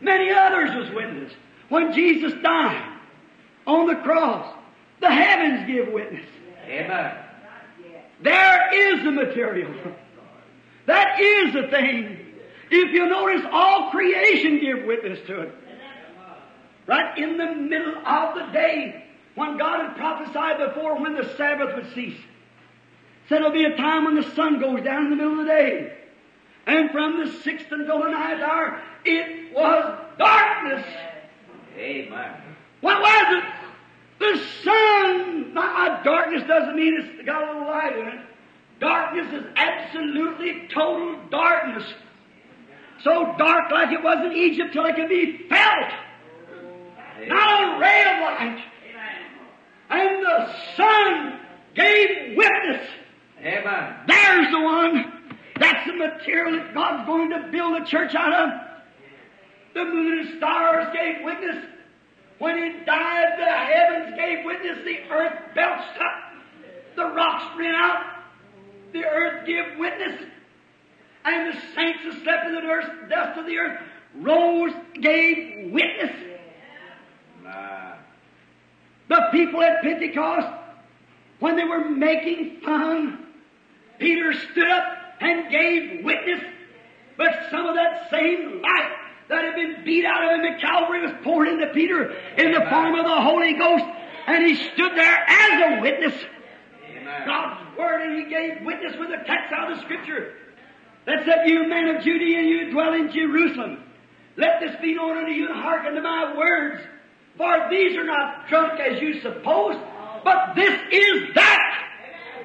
[0.00, 1.32] Many others was witness.
[1.68, 2.98] When Jesus died
[3.66, 4.54] on the cross,
[5.00, 6.26] the heavens give witness.
[6.68, 7.16] Amen.
[8.22, 9.72] There is the material.
[10.86, 12.18] That is the thing.
[12.70, 15.54] If you notice, all creation give witness to it.
[16.86, 19.04] Right in the middle of the day,
[19.34, 22.18] when God had prophesied before when the Sabbath would cease.
[23.28, 25.52] Said there'll be a time when the sun goes down in the middle of the
[25.52, 25.92] day.
[26.66, 30.84] And from the sixth until the ninth hour, it was darkness.
[31.76, 32.34] Amen.
[32.80, 33.57] What was it?
[34.18, 35.54] The sun.
[35.54, 38.20] Now, darkness doesn't mean it's got a little light in it.
[38.80, 41.84] Darkness is absolutely total darkness.
[43.02, 45.92] So dark like it was in Egypt till it could be felt.
[47.26, 48.64] Not a ray of light.
[49.90, 51.40] And the sun
[51.74, 52.88] gave witness.
[53.40, 53.94] Amen.
[54.06, 55.12] There's the one.
[55.58, 58.60] That's the material that God's going to build a church out of.
[59.74, 61.64] The moon and stars gave witness.
[62.38, 64.78] When he died, the heavens gave witness.
[64.84, 66.32] The earth belched up.
[66.94, 68.04] The rocks ran out.
[68.92, 70.22] The earth gave witness.
[71.24, 73.80] And the saints that slept in the earth, dust of the earth
[74.16, 76.12] rose, gave witness.
[79.08, 80.48] The people at Pentecost,
[81.40, 83.26] when they were making fun,
[83.98, 86.42] Peter stood up and gave witness.
[87.16, 88.97] But some of that same light
[89.28, 92.66] that had been beat out of him at Calvary was poured into Peter in the
[92.70, 93.84] form of the Holy Ghost,
[94.26, 96.14] and he stood there as a witness.
[97.26, 100.34] God's word, and he gave witness with a text out of the Scripture
[101.04, 103.84] that said, "You men of Judea, and you dwell in Jerusalem."
[104.36, 106.80] Let this be known unto you and hearken to my words.
[107.36, 109.76] For these are not drunk as you suppose,
[110.22, 111.84] but this is that.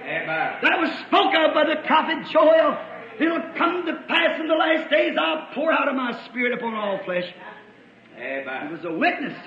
[0.02, 0.54] Amen.
[0.62, 2.78] That was spoken of by the prophet Joel.
[3.20, 6.74] It'll come to pass in the last days, I'll pour out of my spirit upon
[6.74, 7.32] all flesh.
[8.18, 9.38] It was a witness.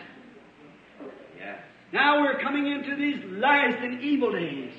[1.39, 1.61] Yes.
[1.93, 4.73] Now we're coming into these last and evil days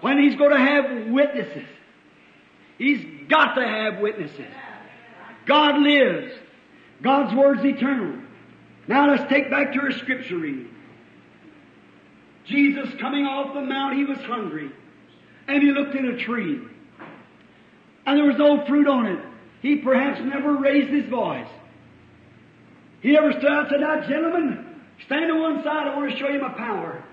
[0.00, 1.66] when he's going to have witnesses.
[2.78, 4.46] He's got to have witnesses.
[5.46, 6.32] God lives.
[7.02, 8.20] God's word's eternal.
[8.86, 10.74] Now let's take back to our scripture reading.
[12.46, 14.70] Jesus coming off the mount, he was hungry.
[15.46, 16.60] And he looked in a tree.
[18.08, 19.18] And there was no fruit on it.
[19.60, 21.46] He perhaps never raised his voice.
[23.02, 24.64] He never stood out and said, Now, gentlemen,
[25.04, 27.04] stand on one side, I want to show you my power.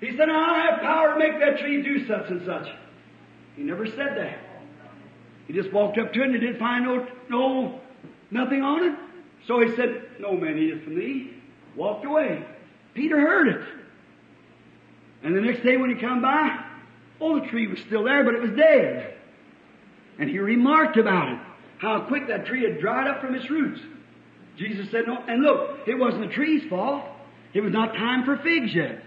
[0.00, 2.66] He said, I have power to make that tree do such and such.
[3.54, 4.38] He never said that.
[5.46, 7.80] He just walked up to it and he didn't find no, no,
[8.32, 8.98] nothing on it.
[9.46, 11.30] So he said, No man eateth from thee.
[11.76, 12.44] Walked away.
[12.92, 13.60] Peter heard it.
[15.22, 16.64] And the next day when he come by,
[17.20, 19.15] oh, the tree was still there, but it was dead.
[20.18, 21.38] And he remarked about it,
[21.78, 23.80] how quick that tree had dried up from its roots.
[24.56, 27.04] Jesus said, no, and look, it wasn't the tree's fault.
[27.52, 29.02] It was not time for figs yet.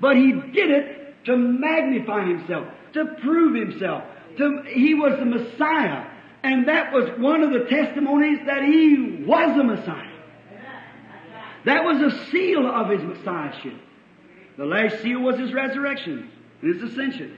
[0.00, 4.04] But he did it to magnify himself, to prove himself.
[4.38, 6.06] To, he was the Messiah.
[6.42, 10.06] And that was one of the testimonies that he was the Messiah.
[11.66, 13.74] That was a seal of his Messiahship.
[14.56, 16.30] The last seal was his resurrection
[16.62, 17.36] and his ascension.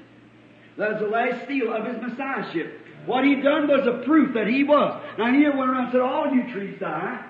[0.76, 2.81] That was the last seal of his Messiahship.
[3.06, 5.02] What he done was a proof that he was.
[5.18, 7.24] Now he went around and said, all you trees die.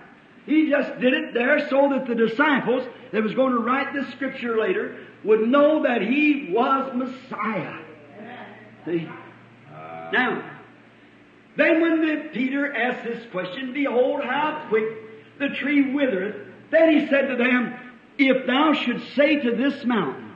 [0.46, 4.10] He just did it there so that the disciples that was going to write this
[4.12, 7.78] scripture later would know that he was Messiah.
[8.84, 9.08] See?
[10.12, 10.42] Now,
[11.56, 16.36] then when the, Peter asked this question, behold how quick the tree withereth,
[16.70, 17.74] then he said to them,
[18.18, 20.32] If thou should say to this mountain,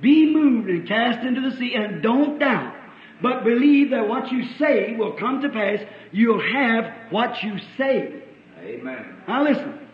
[0.00, 2.74] Be moved and cast into the sea, and don't doubt,
[3.22, 5.80] but believe that what you say will come to pass,
[6.12, 8.22] you'll have what you say.
[8.60, 9.16] Amen.
[9.26, 9.88] Now listen,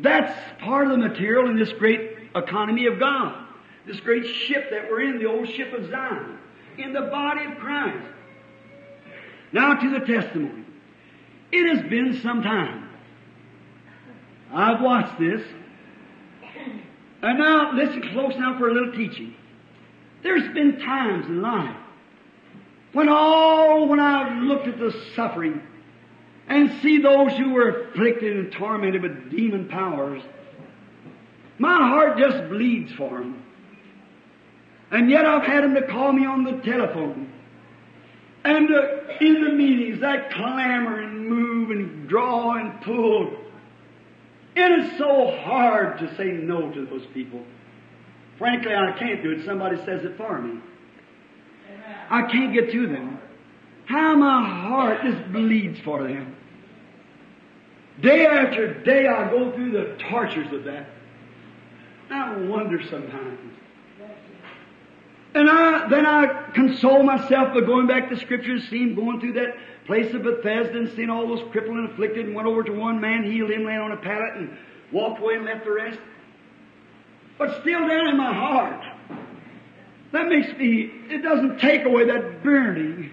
[0.00, 3.46] that's part of the material in this great economy of God.
[3.86, 6.38] This great ship that we're in, the old ship of Zion,
[6.78, 8.06] in the body of Christ.
[9.52, 10.64] Now to the testimony.
[11.52, 12.88] It has been some time.
[14.52, 15.42] I've watched this.
[17.22, 19.34] And now listen close now for a little teaching.
[20.22, 21.76] There's been times in life
[22.94, 25.60] when all, when I've looked at the suffering
[26.48, 30.22] and see those who were afflicted and tormented with demon powers,
[31.58, 33.42] my heart just bleeds for them.
[34.90, 37.32] And yet I've had them to call me on the telephone.
[38.44, 38.86] And uh,
[39.20, 43.36] in the meetings, that clamor and move and draw and pull.
[44.54, 47.42] It is so hard to say no to those people.
[48.38, 49.44] Frankly, I can't do it.
[49.44, 50.60] Somebody says it for me.
[52.10, 53.18] I can't get to them.
[53.86, 56.36] How my heart just bleeds for them.
[58.00, 60.86] Day after day, I go through the tortures of that.
[62.10, 63.38] I wonder sometimes.
[65.34, 69.56] And I, then I console myself by going back to Scripture, seeing going through that
[69.86, 73.00] place of Bethesda and seeing all those crippled and afflicted, and went over to one
[73.00, 74.56] man, healed him, laying on a pallet, and
[74.92, 75.98] walked away and left the rest.
[77.36, 78.84] But still down in my heart,
[80.14, 83.10] that makes me, it doesn't take away that burning.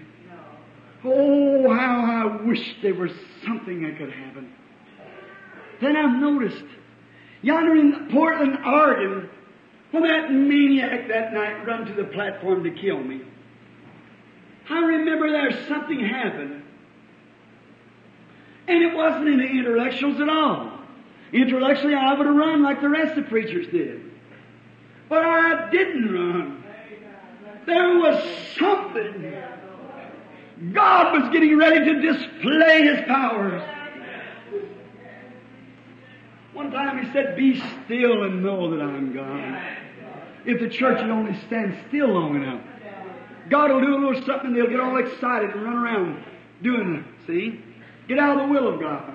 [1.04, 3.10] Oh, how I wish there was
[3.44, 4.52] something that could happen.
[5.80, 6.64] Then I've noticed,
[7.42, 9.28] yonder in Portland, Oregon,
[9.90, 13.22] when that maniac that night run to the platform to kill me,
[14.70, 16.62] I remember there's something happened.
[18.68, 20.78] And it wasn't in the intellectuals at all.
[21.32, 24.02] Intellectually, I would have run like the rest of the preachers did.
[25.08, 26.61] But I didn't run.
[27.66, 28.22] There was
[28.58, 29.32] something.
[30.72, 33.62] God was getting ready to display His powers.
[36.52, 39.62] One time He said, Be still and know that I'm God.
[40.44, 42.60] If the church would only stand still long enough,
[43.48, 46.24] God will do a little something and they'll get all excited and run around
[46.62, 47.26] doing it.
[47.26, 47.60] See?
[48.08, 49.12] Get out of the will of God.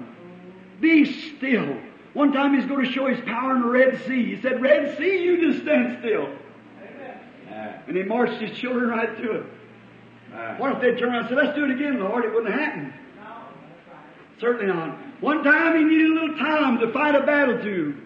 [0.80, 1.78] Be still.
[2.14, 4.36] One time he's going to show his power in the Red Sea.
[4.36, 6.30] He said, Red Sea, you just stand still.
[7.88, 9.46] And he marched his children right through it.
[10.60, 12.26] What if they'd turned around and said, Let's do it again, Lord?
[12.26, 12.94] It wouldn't have happened.
[14.40, 14.98] Certainly not.
[15.22, 17.98] One time he needed a little time to fight a battle through.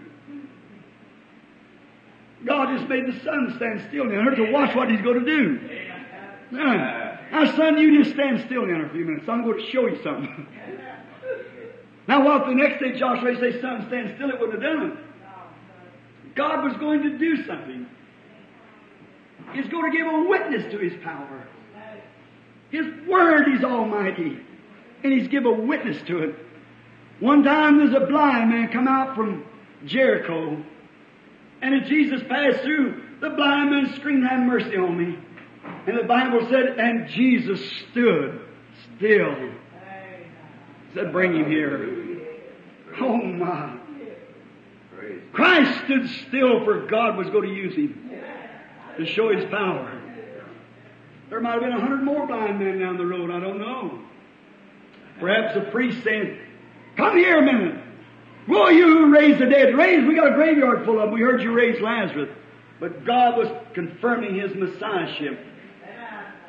[2.45, 5.25] God just made the sun stand still in now to watch what he's going to
[5.25, 5.59] do.
[6.51, 9.27] Now, now, son, you just stand still for a few minutes.
[9.29, 10.47] I'm going to show you something.
[12.07, 14.91] Now, what if the next day Joshua say, Son, stand still, it wouldn't have done
[14.91, 16.35] it.
[16.35, 17.87] God was going to do something.
[19.53, 21.47] He's going to give a witness to His power.
[22.69, 24.39] His Word is almighty.
[25.03, 26.35] And He's give a witness to it.
[27.19, 29.45] One time there's a blind man come out from
[29.85, 30.63] Jericho.
[31.61, 35.17] And as Jesus passed through, the blind man screamed, Have mercy on me.
[35.87, 38.41] And the Bible said, and Jesus stood
[38.97, 39.51] still.
[40.93, 42.19] Said, bring him here.
[42.99, 43.77] Oh my.
[45.31, 48.10] Christ stood still for God was going to use him
[48.97, 49.99] to show his power.
[51.29, 53.99] There might have been a hundred more blind men down the road, I don't know.
[55.19, 56.37] Perhaps a priest saying,
[56.97, 57.81] Come here a minute.
[58.47, 59.75] Will you who raise the dead?
[59.77, 61.13] Raise, we got a graveyard full of them.
[61.13, 62.29] We heard you raise Lazarus.
[62.79, 65.39] But God was confirming his messiahship.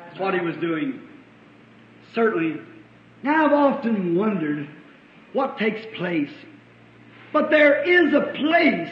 [0.05, 1.07] That's what he was doing.
[2.13, 2.59] Certainly.
[3.21, 4.67] Now I've often wondered
[5.31, 6.33] what takes place.
[7.31, 8.89] But there is a place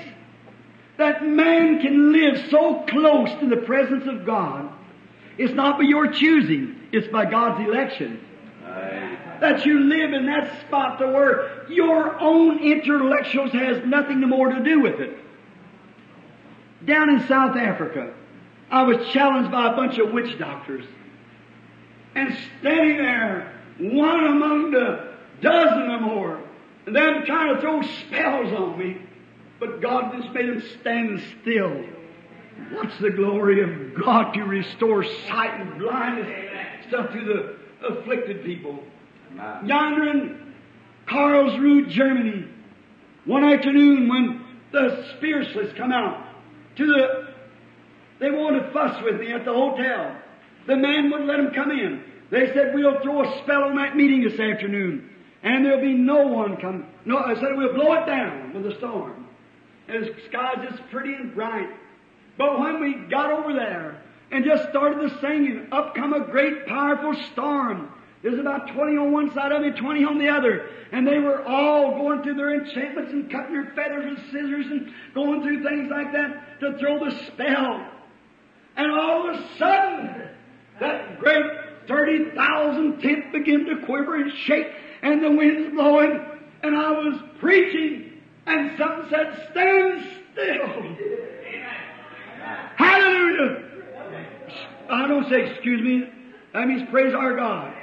[1.02, 4.72] that man can live so close to the presence of God.
[5.38, 8.24] It's not by your choosing, it's by God's election.
[8.64, 9.38] Aye.
[9.42, 14.64] That you live in that spot to where your own intellectuals has nothing more to
[14.64, 15.18] do with it.
[16.86, 18.14] Down in South Africa,
[18.70, 20.86] I was challenged by a bunch of witch doctors.
[22.14, 26.44] And standing there, one among the dozen or more,
[26.86, 29.02] and them trying to throw spells on me.
[29.62, 31.86] But God just made them stand still.
[32.74, 38.80] What's the glory of God to restore sight and blindness stuff to the afflicted people?
[39.64, 40.54] Yonder in
[41.08, 42.48] Karlsruhe, Germany,
[43.26, 46.26] one afternoon when the spiritualists come out
[46.78, 47.34] to the,
[48.20, 50.18] they wanted to fuss with me at the hotel.
[50.66, 52.04] The man wouldn't let them come in.
[52.32, 55.08] They said, we'll throw a spell on that meeting this afternoon.
[55.44, 56.88] And there'll be no one come.
[57.06, 59.21] No, I said, we'll blow it down with a storm.
[59.92, 61.70] The sky's just pretty and bright.
[62.38, 66.66] But when we got over there and just started the singing, up come a great
[66.66, 67.92] powerful storm.
[68.24, 70.70] There's about 20 on one side of me, 20 on the other.
[70.92, 74.94] And they were all going through their enchantments and cutting their feathers with scissors and
[75.14, 77.88] going through things like that to throw the spell.
[78.78, 80.30] And all of a sudden,
[80.80, 81.46] that great
[81.88, 84.68] 30,000 tent began to quiver and shake
[85.02, 86.26] and the wind's blowing
[86.64, 88.11] and I was preaching
[88.46, 90.68] and some said, stand still.
[92.76, 93.64] Hallelujah.
[94.90, 96.10] I don't say excuse me.
[96.54, 97.74] That means praise our God.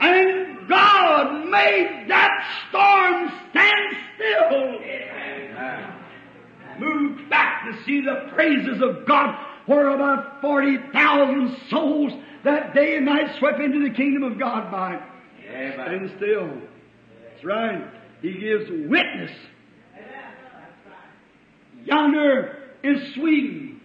[0.00, 2.30] And God made that
[2.68, 4.80] storm stand still.
[6.78, 9.34] Moved back to see the praises of God
[9.66, 12.12] where about 40,000 souls
[12.44, 14.98] that day and night swept into the kingdom of God by.
[15.44, 16.48] Stand still.
[17.30, 17.84] That's right.
[18.22, 19.30] He gives witness.
[21.84, 23.80] Yonder in Sweden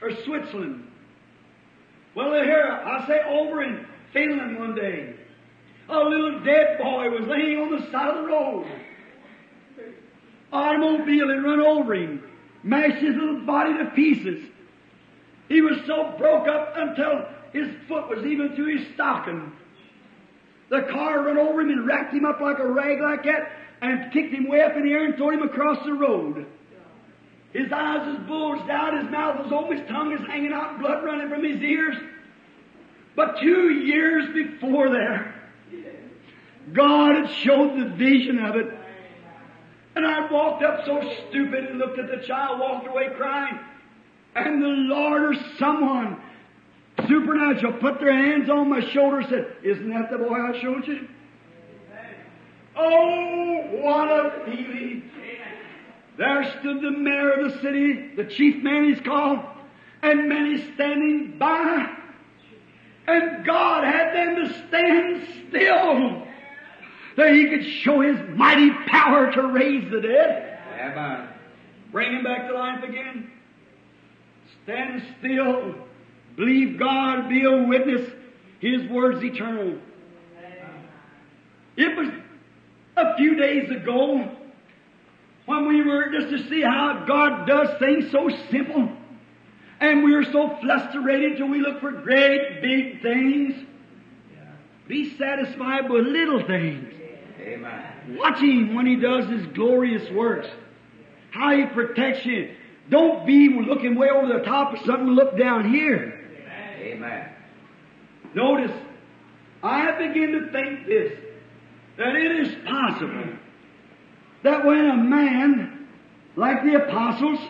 [0.00, 0.84] or Switzerland.
[2.14, 5.14] Well, here, I say over in Finland one day,
[5.88, 8.66] a little dead boy was laying on the side of the road.
[10.52, 12.22] Automobile had run over him,
[12.62, 14.44] mashed his little body to pieces.
[15.48, 19.52] He was so broke up until his foot was even through his stocking.
[20.70, 24.12] The car run over him and wrapped him up like a rag like that and
[24.12, 26.46] kicked him way up in the air and threw him across the road.
[27.52, 31.02] His eyes is bulged out, his mouth was open, his tongue is hanging out, blood
[31.04, 31.96] running from his ears.
[33.16, 35.34] But two years before there,
[36.72, 38.66] God had showed the vision of it.
[39.96, 43.58] And I walked up so stupid and looked at the child, walked away crying.
[44.36, 46.20] And the Lord or someone
[47.08, 50.86] supernatural put their hands on my shoulder and said, Isn't that the boy I showed
[50.86, 51.08] you?
[52.76, 55.10] Oh, what a feeling.
[56.18, 59.38] There stood the mayor of the city, the chief man he's called,
[60.02, 61.94] and many standing by.
[63.06, 66.26] And God had them to stand still
[67.16, 71.28] that he could show his mighty power to raise the dead, Amen.
[71.92, 73.30] bring him back to life again.
[74.64, 75.74] Stand still.
[76.36, 78.10] Believe God, be a witness.
[78.60, 79.78] His word's eternal.
[81.76, 82.08] It was
[82.96, 84.36] a few days ago
[85.48, 88.92] when we were just to see how God does things so simple.
[89.80, 93.54] And we are so frustrated till we look for great big things.
[94.86, 96.92] Be satisfied with little things.
[97.40, 98.18] Amen.
[98.18, 100.48] Watch him when he does his glorious works.
[101.30, 102.54] How he protects you.
[102.90, 106.26] Don't be looking way over the top of something, look down here.
[106.78, 107.26] Amen.
[108.34, 108.76] Notice,
[109.62, 111.18] I begin to think this,
[111.96, 113.37] that it is possible
[114.42, 115.88] that when a man,
[116.36, 117.40] like the apostles,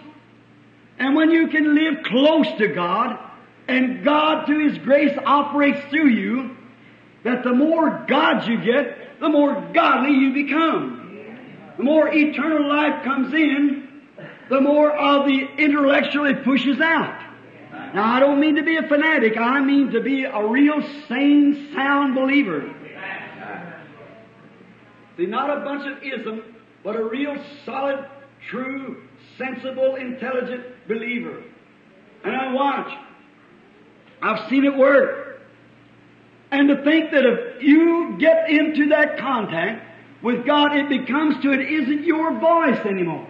[0.98, 3.18] and when you can live close to God,
[3.68, 6.56] and God through His grace operates through you,
[7.24, 10.94] that the more God you get, the more godly you become.
[11.76, 14.02] The more eternal life comes in,
[14.48, 17.24] the more of the intellectual it pushes out.
[17.94, 19.36] Now, I don't mean to be a fanatic.
[19.36, 22.74] I mean to be a real sane, sound believer.
[25.16, 26.42] See, not a bunch of ism,
[26.88, 27.36] but a real
[27.66, 28.02] solid,
[28.48, 29.02] true,
[29.36, 31.42] sensible, intelligent believer.
[32.24, 32.90] And I watch.
[34.22, 35.38] I've seen it work.
[36.50, 39.84] And to think that if you get into that contact
[40.22, 43.28] with God, it becomes to it isn't your voice anymore.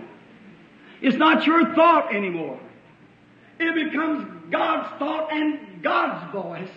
[1.03, 2.61] It's not your thought anymore.
[3.59, 6.71] It becomes God's thought and God's voice.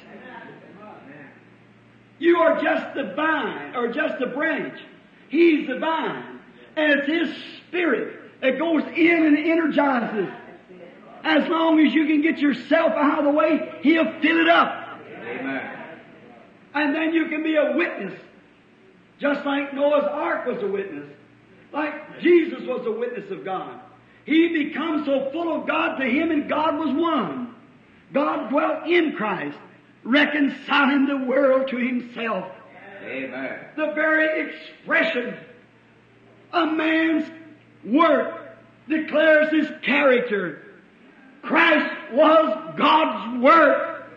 [2.17, 4.79] You are just the vine or just the branch.
[5.29, 6.30] He's the vine.
[6.75, 10.29] And it's His Spirit that goes in and energizes.
[11.23, 14.99] As long as you can get yourself out of the way, He'll fill it up.
[15.23, 15.77] Amen.
[16.73, 18.19] And then you can be a witness.
[19.19, 21.09] Just like Noah's ark was a witness.
[21.71, 23.79] Like Jesus was a witness of God.
[24.25, 27.55] He becomes so full of God to him and God was one.
[28.13, 29.57] God dwelt in Christ,
[30.03, 32.51] reconciling the world to himself.
[33.03, 33.59] Amen.
[33.75, 35.37] The very expression
[36.53, 37.29] of man's
[37.83, 40.63] work declares his character.
[41.41, 44.09] Christ was God's work.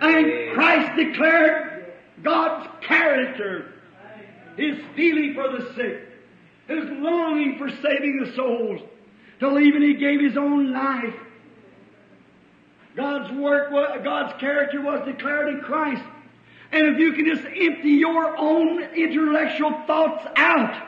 [0.00, 1.92] And Christ declared
[2.22, 3.74] God's character.
[4.56, 6.04] His feeling for the sick.
[6.66, 8.80] His longing for saving the souls.
[9.40, 11.14] Till even he gave his own life.
[12.96, 13.70] God's work,
[14.02, 16.02] God's character was declared in Christ.
[16.72, 20.87] And if you can just empty your own intellectual thoughts out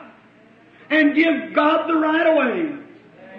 [0.91, 2.75] and give God the right of way,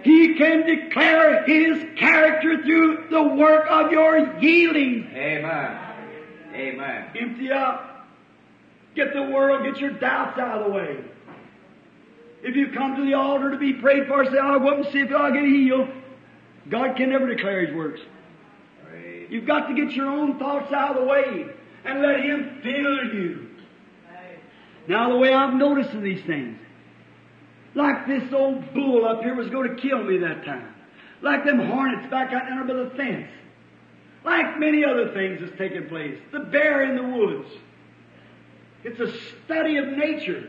[0.03, 5.09] He can declare His character through the work of your yielding.
[5.15, 5.79] Amen.
[6.55, 7.11] Amen.
[7.17, 8.07] Empty out.
[8.95, 10.99] Get the world, get your doubts out of the way.
[12.43, 14.93] If you come to the altar to be prayed for, say, I'll go up and
[14.93, 15.89] see if I'll get healed.
[16.69, 18.01] God can never declare His works.
[18.89, 19.29] Praise.
[19.31, 21.47] You've got to get your own thoughts out of the way
[21.85, 23.49] and let Him fill you.
[24.89, 26.59] Now, the way I'm noticing these things,
[27.75, 30.75] like this old bull up here was going to kill me that time,
[31.23, 33.31] like them hornets back out under by the fence,
[34.25, 37.49] like many other things that's taken place, the bear in the woods.
[38.85, 39.12] It's a
[39.45, 40.49] study of nature.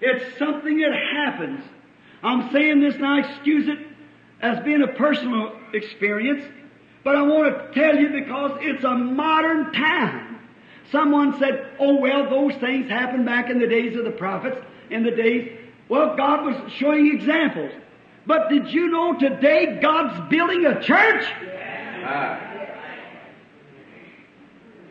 [0.00, 1.62] It's something that happens.
[2.22, 3.78] I'm saying this now, excuse it
[4.40, 6.44] as being a personal experience,
[7.04, 10.40] but I want to tell you because it's a modern time.
[10.90, 14.60] Someone said, oh well, those things happened back in the days of the prophets,
[14.90, 15.58] in the days,
[15.88, 17.72] well, God was showing examples.
[18.26, 21.24] But did you know today God's building a church?
[22.04, 22.48] Ah.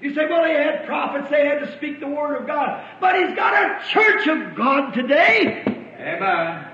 [0.01, 2.83] You say, well, they had prophets, they had to speak the word of God.
[2.99, 5.63] But He's got a church of God today.
[5.99, 6.67] Amen.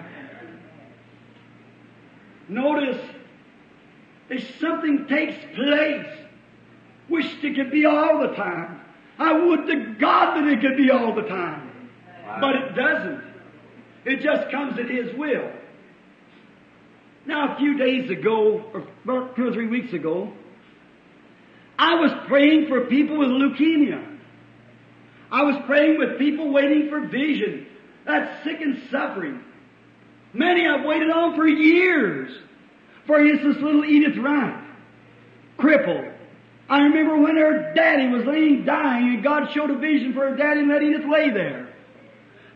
[2.48, 3.06] Notice,
[4.30, 6.08] if something takes place,
[7.10, 8.80] wished it could be all the time.
[9.20, 11.90] I would to God that it could be all the time.
[12.40, 13.27] But it doesn't.
[14.08, 15.52] It just comes at His will.
[17.26, 20.32] Now, a few days ago, or about two or three weeks ago,
[21.78, 24.18] I was praying for people with leukemia.
[25.30, 27.68] I was praying with people waiting for vision.
[28.06, 29.44] That's sick and suffering.
[30.34, 32.32] Many I've waited on for years.
[33.08, 34.64] For instance, little Edith Wright,
[35.58, 36.14] crippled.
[36.70, 40.38] I remember when her daddy was laying dying and God showed a vision for her
[40.38, 41.74] daddy and let Edith lay there.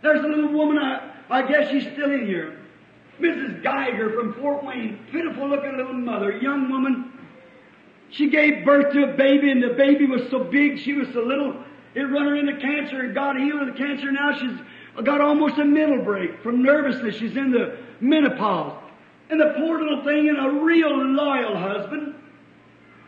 [0.01, 1.00] There's a little woman, I,
[1.31, 2.57] I guess she's still in here.
[3.19, 3.63] Mrs.
[3.63, 7.11] Geiger from Fort Wayne, pitiful looking little mother, young woman.
[8.09, 11.21] She gave birth to a baby and the baby was so big, she was so
[11.21, 11.55] little,
[11.95, 14.11] it run her into cancer and God healed her of the cancer.
[14.11, 14.59] Now she's
[15.05, 17.15] got almost a mental break from nervousness.
[17.15, 18.77] She's in the menopause.
[19.29, 22.15] And the poor little thing and a real loyal husband.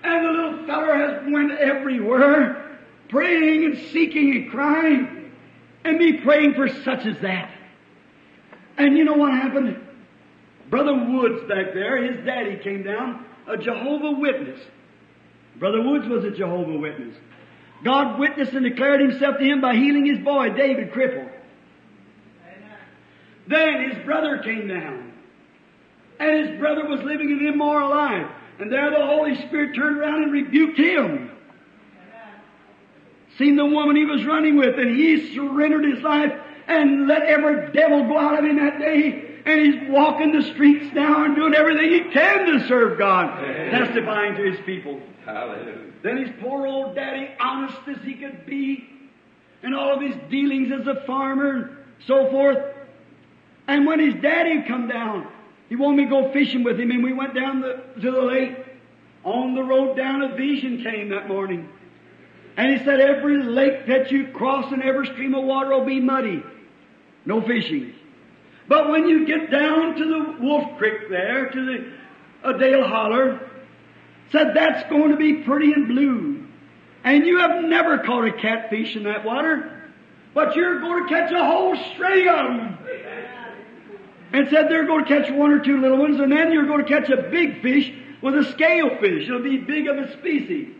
[0.03, 2.77] And the little feller has went everywhere,
[3.09, 5.31] praying and seeking and crying.
[5.83, 7.51] And me praying for such as that.
[8.77, 9.79] And you know what happened?
[10.69, 14.59] Brother Woods back there, his daddy came down, a Jehovah Witness.
[15.57, 17.15] Brother Woods was a Jehovah Witness.
[17.83, 21.29] God witnessed and declared himself to him by healing his boy, David, crippled.
[23.45, 25.13] Then his brother came down.
[26.19, 28.27] And his brother was living an immoral life.
[28.59, 31.31] And there the Holy Spirit turned around and rebuked him.
[33.37, 36.31] Seen the woman he was running with, and he surrendered his life
[36.67, 39.29] and let every devil go out of him that day.
[39.45, 43.41] And he's walking the streets now and doing everything he can to serve God,
[43.71, 45.01] testifying to his people.
[45.25, 45.91] Hallelujah.
[46.01, 48.89] Then his poor old daddy, honest as he could be,
[49.61, 52.57] and all of his dealings as a farmer and so forth.
[53.67, 55.27] And when his daddy come down,
[55.69, 58.21] he wanted me to go fishing with him, and we went down the, to the
[58.21, 58.57] lake.
[59.23, 61.69] On the road down, a vision came that morning.
[62.57, 65.99] And he said, every lake that you cross and every stream of water will be
[65.99, 66.43] muddy.
[67.25, 67.93] No fishing.
[68.67, 71.85] But when you get down to the Wolf Creek there, to
[72.43, 73.49] the Dale Holler,
[74.31, 76.45] said that's going to be pretty and blue.
[77.03, 79.91] And you have never caught a catfish in that water,
[80.33, 82.77] but you're going to catch a whole string of them.
[84.31, 86.83] And said they're going to catch one or two little ones, and then you're going
[86.83, 89.27] to catch a big fish with a scale fish.
[89.27, 90.73] It'll be big of a species.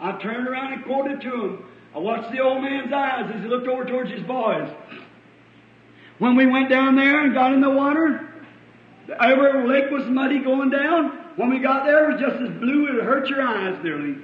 [0.00, 1.64] I turned around and quoted to him.
[1.94, 4.70] I watched the old man's eyes as he looked over towards his boys.
[6.18, 8.28] When we went down there and got in the water,
[9.20, 11.18] every lake was muddy going down.
[11.36, 14.16] When we got there, it was just as blue it hurt your eyes nearly.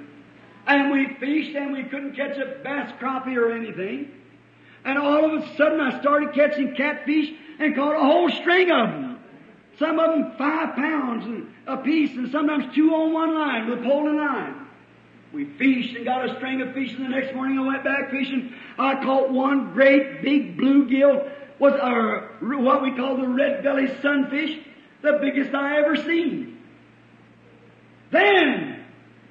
[0.67, 4.11] And we fished and we couldn't catch a bass crappie or anything.
[4.85, 8.89] And all of a sudden I started catching catfish and caught a whole string of
[8.89, 9.19] them.
[9.77, 13.83] Some of them five pounds a piece and sometimes two on one line with a
[13.83, 14.67] pole and line.
[15.33, 18.11] We fished and got a string of fish and the next morning I went back
[18.11, 18.53] fishing.
[18.77, 21.29] I caught one great big bluegill
[21.61, 24.57] was our, what we call the red belly sunfish,
[25.03, 26.57] the biggest I ever seen.
[28.09, 28.83] Then,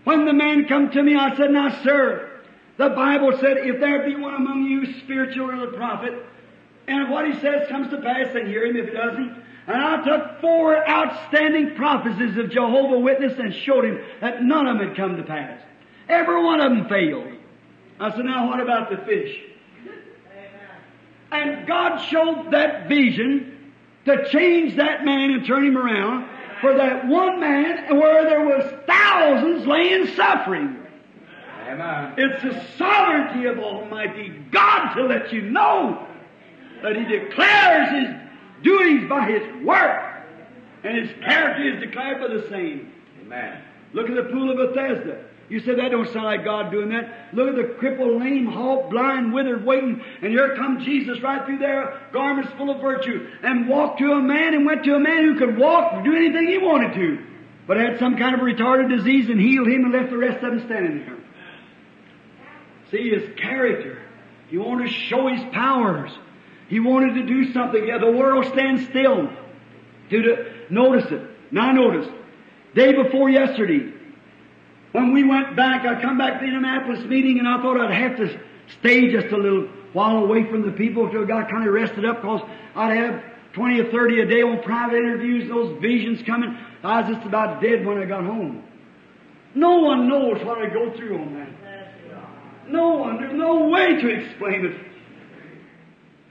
[0.05, 2.41] when the man come to me, I said, now sir,
[2.77, 6.25] the Bible said, if there be one among you spiritual or the prophet,
[6.87, 9.43] and if what he says comes to pass, then hear him if it doesn't.
[9.67, 14.79] And I took four outstanding prophecies of Jehovah Witness and showed him that none of
[14.79, 15.61] them had come to pass.
[16.09, 17.33] Every one of them failed.
[17.99, 19.37] I said, now what about the fish?
[21.33, 23.73] And God showed that vision
[24.07, 26.29] to change that man and turn him around
[26.61, 30.77] for that one man where there was thousands laying suffering.
[31.69, 32.15] Amen.
[32.17, 36.07] It's the sovereignty of Almighty God to let you know
[36.83, 40.25] that He declares His doings by His work,
[40.83, 42.93] and His character is declared by the same.
[43.23, 43.63] Amen.
[43.93, 45.25] Look at the pool of Bethesda.
[45.51, 47.35] You said that don't sound like God doing that.
[47.35, 51.59] Look at the crippled, lame, halt, blind, withered, waiting, and here come Jesus right through
[51.59, 55.25] there, garments full of virtue, and walked to a man and went to a man
[55.25, 57.19] who could walk do anything he wanted to,
[57.67, 60.53] but had some kind of retarded disease and healed him and left the rest of
[60.53, 61.19] them standing there.
[62.93, 63.99] See his character.
[64.49, 66.13] He wanted to show his powers.
[66.69, 67.87] He wanted to do something.
[67.87, 69.29] Yeah, the world stands still.
[70.11, 71.23] To, to uh, notice it.
[71.51, 72.09] Now notice.
[72.75, 73.93] Day before yesterday,
[74.93, 77.93] when we went back, I come back to the Indianapolis meeting and I thought I'd
[77.93, 78.41] have to
[78.79, 82.05] stay just a little while away from the people until I got kind of rested
[82.05, 82.43] up because
[82.75, 83.23] I'd have
[83.53, 86.57] 20 or 30 a day on private interviews, those visions coming.
[86.83, 88.65] I was just about dead when I got home.
[89.55, 91.49] No one knows what I go through on that.
[92.69, 94.77] No one, there's no way to explain it.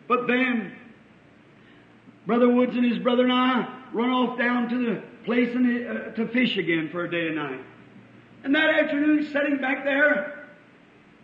[0.08, 0.74] But then,
[2.26, 6.12] Brother Woods and his brother and I run off down to the place and, uh,
[6.12, 7.60] to fish again for a day and night.
[8.44, 10.48] And that afternoon, sitting back there,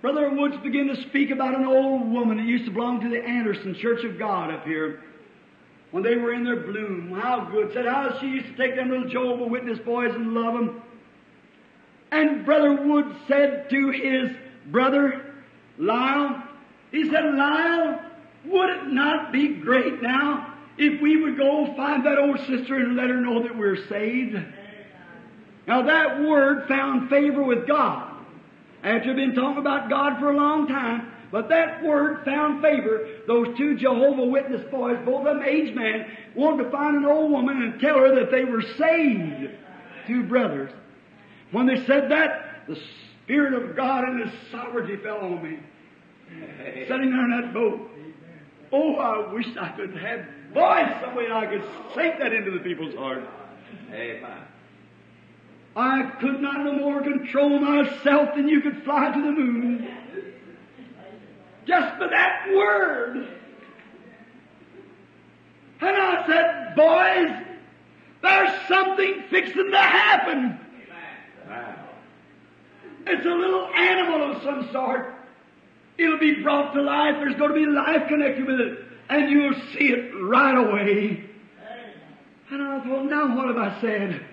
[0.02, 3.24] Brother Woods began to speak about an old woman that used to belong to the
[3.24, 5.02] Anderson Church of God up here.
[5.92, 7.72] When they were in their bloom, how good.
[7.74, 10.82] Said how she used to take them little Jehovah Witness boys and love them.
[12.12, 14.32] And Brother Woods said to his
[14.68, 15.34] brother,
[15.78, 16.44] Lyle,
[16.92, 18.02] he said, Lyle,
[18.46, 22.96] would it not be great now if we would go find that old sister and
[22.96, 24.38] let her know that we're saved?
[25.68, 28.12] Now that word found favor with God.
[28.84, 33.08] After been talking about God for a long time, but that word found favor.
[33.28, 36.06] Those two Jehovah Witness boys, both of them aged men,
[36.36, 39.52] wanted to find an old woman and tell her that they were saved.
[40.08, 40.72] Two brothers.
[41.52, 42.78] When they said that, the
[43.24, 45.60] Spirit of God and His sovereignty fell on me.
[46.88, 47.90] Sitting there in that boat.
[48.72, 51.64] Oh, I wish I could have voice some way I could
[51.96, 53.24] sink that into the people's heart.
[53.92, 54.44] Amen.
[55.76, 59.88] I could not no more control myself than you could fly to the moon.
[61.66, 63.28] Just for that word.
[65.82, 67.60] And I said, boys,
[68.22, 70.60] there's something fixing to happen.
[73.08, 75.14] It's a little animal of some sort.
[75.98, 77.16] It'll be brought to life.
[77.20, 78.80] There's going to be life connected with it.
[79.10, 81.30] And you'll see it right away.
[82.50, 84.26] And I thought, now what have I said?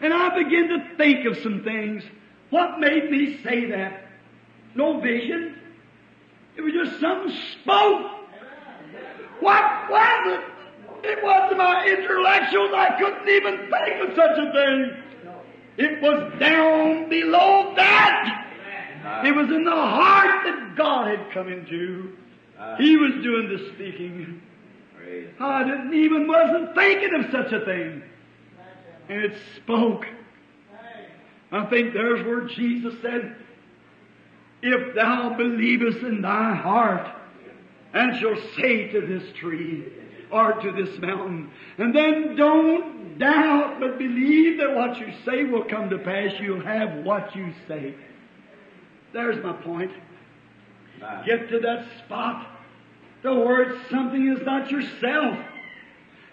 [0.00, 2.02] And I began to think of some things.
[2.50, 4.06] What made me say that?
[4.74, 5.56] No vision.
[6.56, 8.10] It was just something spoke.
[9.40, 10.40] What was it?
[11.02, 12.70] It wasn't my intellectuals.
[12.74, 15.02] I couldn't even think of such a thing.
[15.78, 18.46] It was down below that.
[19.24, 22.16] It was in the heart that God had come into.
[22.78, 24.42] He was doing the speaking.
[25.40, 28.02] I didn't even wasn't thinking of such a thing.
[29.10, 30.06] And it spoke.
[31.50, 33.34] I think there's where Jesus said,
[34.62, 37.08] If thou believest in thy heart,
[37.92, 39.84] and shall say to this tree,
[40.30, 45.64] or to this mountain, and then don't doubt, but believe that what you say will
[45.64, 47.96] come to pass, you'll have what you say.
[49.12, 49.90] There's my point.
[51.26, 52.46] Get to that spot.
[53.24, 55.36] The word something is not yourself.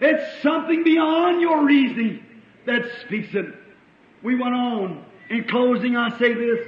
[0.00, 2.24] It's something beyond your reasoning
[2.68, 3.46] that speaks it.
[4.22, 5.04] We went on.
[5.30, 6.66] In closing, I say this.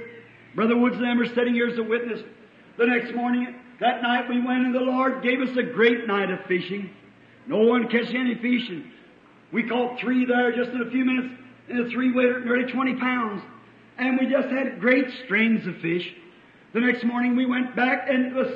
[0.53, 2.21] Brother Woods and I sitting here as a witness.
[2.77, 6.29] The next morning, that night we went and the Lord gave us a great night
[6.29, 6.89] of fishing.
[7.47, 8.91] No one catch any fishing.
[9.51, 11.33] We caught three there just in a few minutes,
[11.69, 13.43] and the three weighed nearly 20 pounds.
[13.97, 16.13] And we just had great strings of fish.
[16.73, 18.51] The next morning we went back and was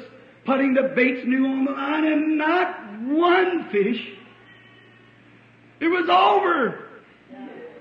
[0.45, 4.01] putting the baits new on the line and not one fish.
[5.79, 6.84] It was over.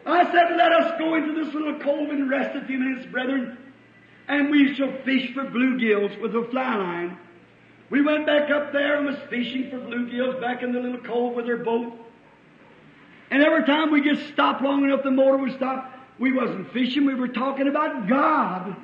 [0.06, 3.56] I said, let us go into this little cove and rest a few minutes, brethren,
[4.28, 7.18] and we shall fish for bluegills with a fly line.
[7.90, 11.34] We went back up there and was fishing for bluegills back in the little cove
[11.34, 11.92] with our boat.
[13.30, 15.92] And every time we just stopped long enough, the motor would stop.
[16.18, 18.76] We wasn't fishing, we were talking about God.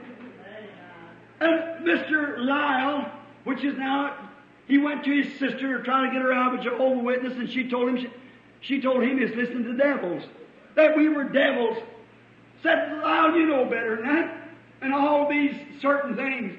[1.40, 2.38] And Mr.
[2.38, 3.10] Lyle,
[3.44, 4.14] which is now,
[4.66, 7.32] he went to his sister to try to get her out of a Jehovah's Witness,
[7.34, 8.10] and she told him, she,
[8.60, 10.22] she told him he's listening to devils.
[10.80, 11.76] That we were devils.
[12.62, 14.48] Said, Lyle, you know better than that.
[14.80, 16.58] And all these certain things.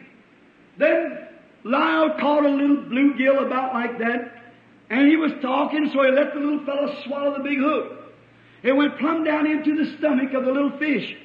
[0.77, 1.27] Then
[1.63, 4.43] Lyle caught a little bluegill about like that,
[4.91, 8.13] and he was talking, so he let the little fellow swallow the big hook.
[8.61, 11.17] It went plumb down into the stomach of the little fish.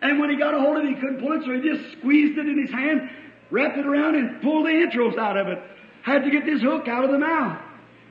[0.00, 1.98] And when he got a hold of it, he couldn't pull it, so he just
[1.98, 3.10] squeezed it in his hand,
[3.50, 5.60] wrapped it around, and pulled the entrails out of it.
[6.02, 7.60] Had to get this hook out of the mouth.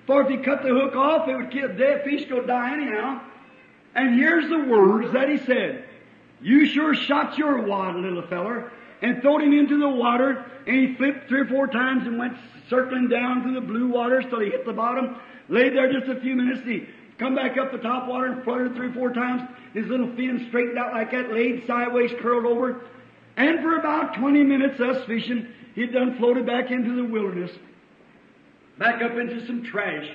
[0.08, 3.22] For if he cut the hook off, it would kill dead fish go die anyhow.
[3.96, 5.86] And here's the words that he said.
[6.42, 8.72] You sure shot your wad, little feller,
[9.02, 12.38] and throwed him into the water, and he flipped three or four times and went
[12.70, 15.16] circling down through the blue waters till he hit the bottom,
[15.48, 16.88] laid there just a few minutes, and he
[17.18, 19.42] come back up the top water and fluttered three or four times,
[19.74, 22.82] his little fin straightened out like that, laid sideways, curled over,
[23.38, 27.52] and for about 20 minutes, us fishing, he'd done floated back into the wilderness,
[28.78, 30.10] back up into some trash.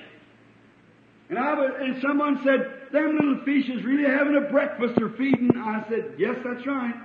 [1.29, 5.09] And I was, and someone said, them little fish is really having a breakfast or
[5.17, 5.51] feeding.
[5.55, 6.95] I said, yes, that's right.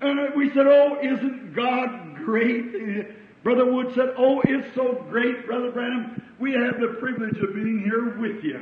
[0.00, 2.72] And we said, oh, isn't God great?
[3.42, 6.20] Brother Wood said, oh, it's so great, Brother Branham.
[6.40, 8.60] We have the privilege of being here with you.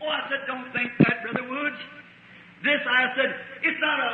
[0.00, 1.76] Oh, I said, don't think that, Brother Woods.
[2.64, 3.30] This, I said,
[3.62, 4.10] it's not a,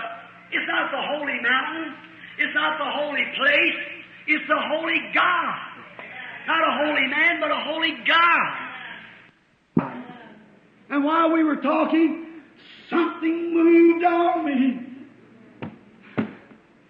[0.50, 1.94] it's not the holy mountain.
[2.38, 3.80] It's not the holy place.
[4.26, 5.78] It's the holy God.
[6.46, 8.67] Not a holy man, but a holy God.
[10.90, 12.26] And while we were talking,
[12.88, 14.84] something moved on me.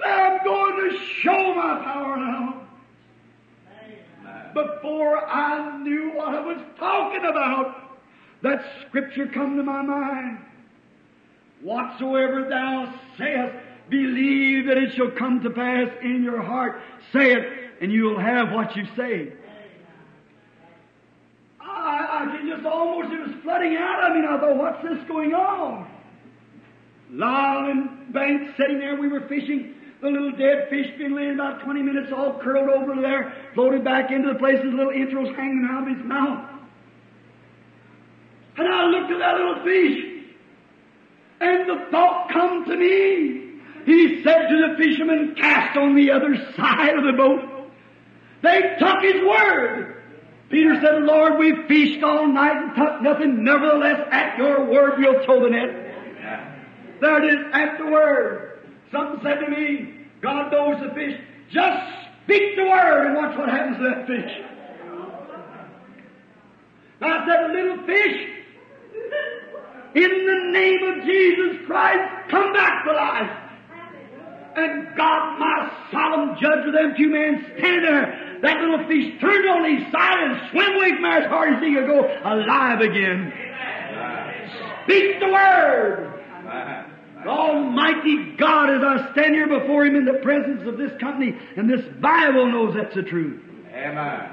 [0.05, 2.55] I'm going to show my power now.
[4.55, 7.99] Before I knew what I was talking about,
[8.43, 10.39] that scripture come to my mind.
[11.61, 13.55] Whatsoever thou sayest,
[13.89, 16.81] believe that it shall come to pass in your heart.
[17.13, 19.33] Say it, and you'll have what you say.
[21.61, 24.83] I, I can just almost, it was flooding out of me, and I thought, what's
[24.83, 25.91] this going on?
[27.11, 29.75] Lyle and Banks sitting there, we were fishing.
[30.03, 34.11] The little dead fish been laying about 20 minutes all curled over there, floated back
[34.11, 36.51] into the place, his little entrails hanging out of his mouth.
[38.59, 40.25] And I looked at that little fish,
[41.41, 43.45] and the thought come to me.
[43.87, 47.71] He said to the fishermen, cast on the other side of the boat.
[48.43, 49.98] They took his word.
[50.51, 53.45] Peter said, Lord, we fished all night and took nothing.
[53.45, 55.89] Nevertheless, at your word, we'll throw the net.
[57.01, 58.61] There it is, at the word.
[58.91, 61.21] Something said to me, God knows the fish.
[61.51, 61.83] Just
[62.25, 64.45] speak the word and watch what happens to that fish.
[67.01, 68.29] I said, little fish,
[69.95, 73.31] in the name of Jesus Christ, come back to life.
[74.57, 79.49] And God, my solemn judge of them two men stand there, that little fish turned
[79.49, 82.81] on his side and swam away from there as hard as he could go, alive
[82.81, 83.33] again.
[84.85, 86.15] Speak the word.
[87.27, 91.69] Almighty God, as I stand here before Him in the presence of this company, and
[91.69, 93.43] this Bible knows that's the truth.
[93.75, 94.31] Amen.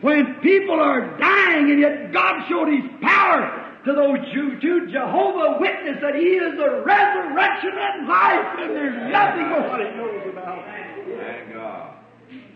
[0.00, 5.58] When people are dying and yet God showed His power to those Jews, to Jehovah
[5.60, 10.64] Witness that He is the resurrection and life and there's nothing nobody knows about.
[10.64, 11.93] Thank God.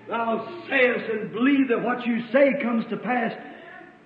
[0.08, 3.34] Thou sayest and believe that what you say comes to pass,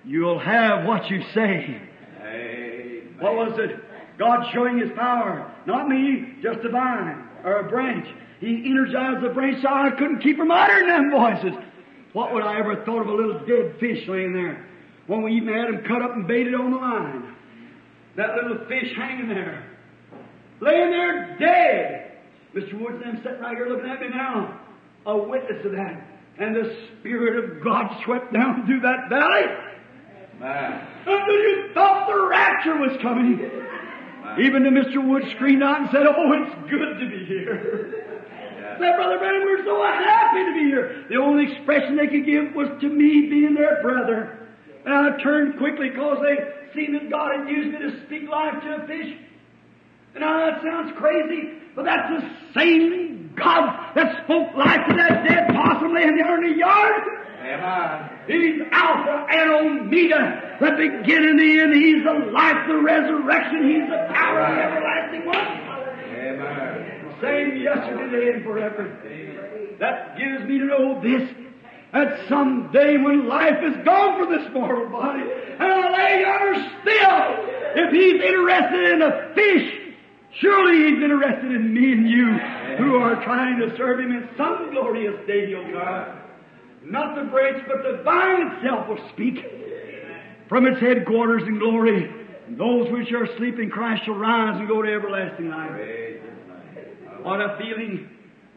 [0.04, 1.80] you'll have what you say.
[2.20, 3.16] Amen.
[3.20, 3.78] What was it?
[4.18, 5.48] God showing His power.
[5.64, 8.08] Not me, just a vine or a branch.
[8.40, 11.52] He energized the branch so I couldn't keep from uttering them voices.
[12.12, 14.66] What would I ever thought of a little dead fish laying there?
[15.06, 17.34] When we even had him cut up and baited on the line.
[18.16, 19.64] That little fish hanging there.
[20.60, 22.12] Laying there dead.
[22.54, 22.80] Mr.
[22.80, 24.60] Woods them sitting right here looking at me now.
[25.06, 26.06] A witness of that.
[26.38, 29.46] And the Spirit of God swept down through that valley.
[30.40, 30.88] Man.
[31.06, 33.38] Until you thought the rapture was coming.
[34.40, 35.06] Even to Mr.
[35.06, 38.02] Wood screamed out and said, Oh, it's good to be here.
[38.78, 41.04] Said, Brother Branham, we're so happy to be here.
[41.10, 44.38] The only expression they could give was to me being their brother.
[44.84, 46.36] And I turned quickly because they
[46.74, 49.16] seen that God had used me to speak life to a fish.
[50.14, 52.90] And I know that sounds crazy, but that's the same
[53.36, 57.02] God that spoke life to that dead possum laying there in the yard.
[57.42, 58.10] Amen.
[58.26, 61.74] He's Alpha and Omega, the beginning and the end.
[61.74, 63.68] He's the life, the resurrection.
[63.68, 65.36] He's the power, the everlasting one.
[66.22, 67.16] Amen.
[67.20, 68.86] Same yesterday, today, and forever.
[69.80, 71.28] That gives me to know this.
[71.92, 77.84] That someday when life is gone from this mortal body, and I lay yonder still,
[77.84, 79.81] if he's interested in a fish,
[80.40, 82.32] surely he's interested in me and you
[82.78, 85.62] who are trying to serve him in some glorious day he'll.
[86.84, 89.44] Not the branch, but the vine itself will speak
[90.48, 92.10] from its headquarters in glory.
[92.46, 95.70] And those which are asleep in Christ shall rise and go to everlasting life.
[97.22, 98.08] What a feeling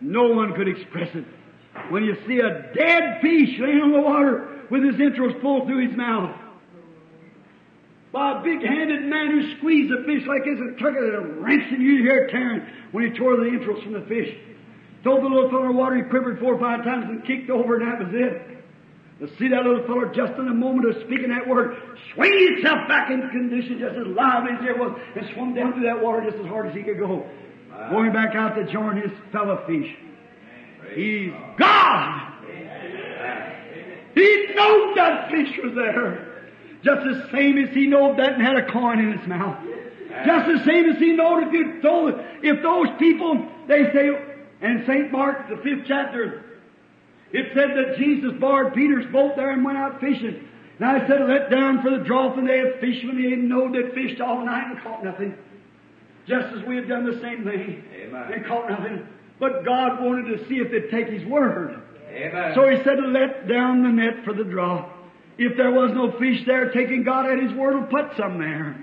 [0.02, 1.26] no one could express it.
[1.90, 5.88] When you see a dead fish laying on the water with his entrails pulled through
[5.88, 6.36] his mouth.
[8.16, 11.74] By a big-handed man who squeezed the fish like this and took it and wrenched
[11.74, 14.34] it, you hear tearing when he tore the entrails from the fish.
[15.04, 17.86] Told the little the water, he quivered four or five times and kicked over, and
[17.86, 18.64] that was it.
[19.20, 21.76] To see that little fellow just in the moment of speaking that word,
[22.14, 25.84] swing himself back into condition just as lively as he was, and swum down through
[25.84, 27.30] that water just as hard as he could go.
[27.90, 29.92] Going back out to join his fellow fish.
[30.96, 32.32] He's God!
[34.16, 36.35] He knowed that fish was there.
[36.86, 39.58] Just the same as he knowed that and had a coin in his mouth.
[40.26, 44.08] Just the same as he knowed if you told if those people they say
[44.62, 45.12] in St.
[45.12, 46.46] Mark the fifth chapter
[47.32, 50.48] it said that Jesus barred Peter's boat there and went out fishing.
[50.80, 53.50] And I said, let down for the drought, and they had fished when they didn't
[53.50, 55.36] know they'd fished all night and caught nothing.
[56.28, 58.34] Just as we had done the same thing Amen.
[58.34, 59.08] and caught nothing.
[59.40, 61.82] But God wanted to see if they'd take His word.
[62.10, 62.54] Amen.
[62.56, 64.90] So He said, let down the net for the draw.
[65.38, 68.76] If there was no fish there, taking God at His word will put some there.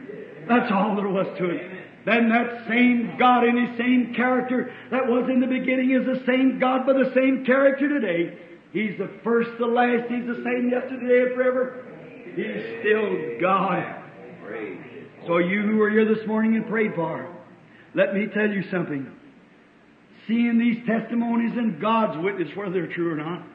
[0.49, 1.71] That's all there was to it.
[2.05, 6.25] Then that same God in His same character that was in the beginning is the
[6.27, 8.39] same God by the same character today.
[8.73, 10.11] He's the first, the last.
[10.11, 11.85] He's the same yesterday and forever.
[12.35, 14.01] He's still God.
[15.27, 17.29] So you who are here this morning and prayed for,
[17.95, 19.07] let me tell you something.
[20.27, 23.47] Seeing these testimonies and God's witness, whether they're true or not.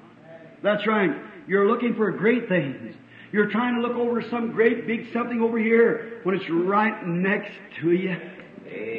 [0.63, 1.11] That's right.
[1.47, 2.95] You're looking for great things.
[3.31, 7.51] You're trying to look over some great big something over here when it's right next
[7.81, 8.15] to you.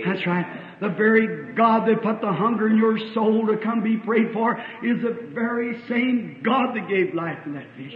[0.04, 0.46] That's right.
[0.80, 4.56] The very God that put the hunger in your soul to come be prayed for
[4.82, 7.94] is the very same God that gave life to that fish.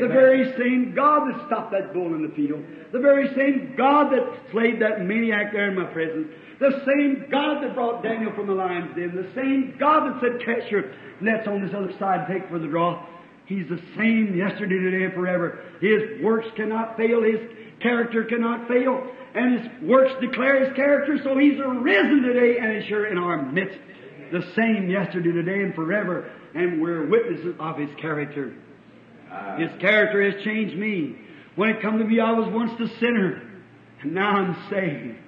[0.00, 2.64] The very same God that stopped that bull in the field.
[2.92, 6.28] The very same God that slayed that maniac there in my presence.
[6.58, 9.14] The same God that brought Daniel from the lion's den.
[9.14, 10.84] The same God that said, catch your
[11.20, 13.06] nets on this other side, and take for the draw.
[13.46, 15.62] He's the same yesterday, today, and forever.
[15.80, 17.22] His works cannot fail.
[17.22, 17.40] His
[17.80, 19.06] character cannot fail.
[19.34, 23.42] And His works declare His character, so He's arisen today and is sure in our
[23.42, 23.78] midst.
[24.32, 26.30] The same yesterday, today, and forever.
[26.54, 28.54] And we're witnesses of His character.
[29.58, 31.16] His character has changed me.
[31.56, 33.42] When it come to me, I was once the sinner,
[34.02, 35.18] and now I'm saved.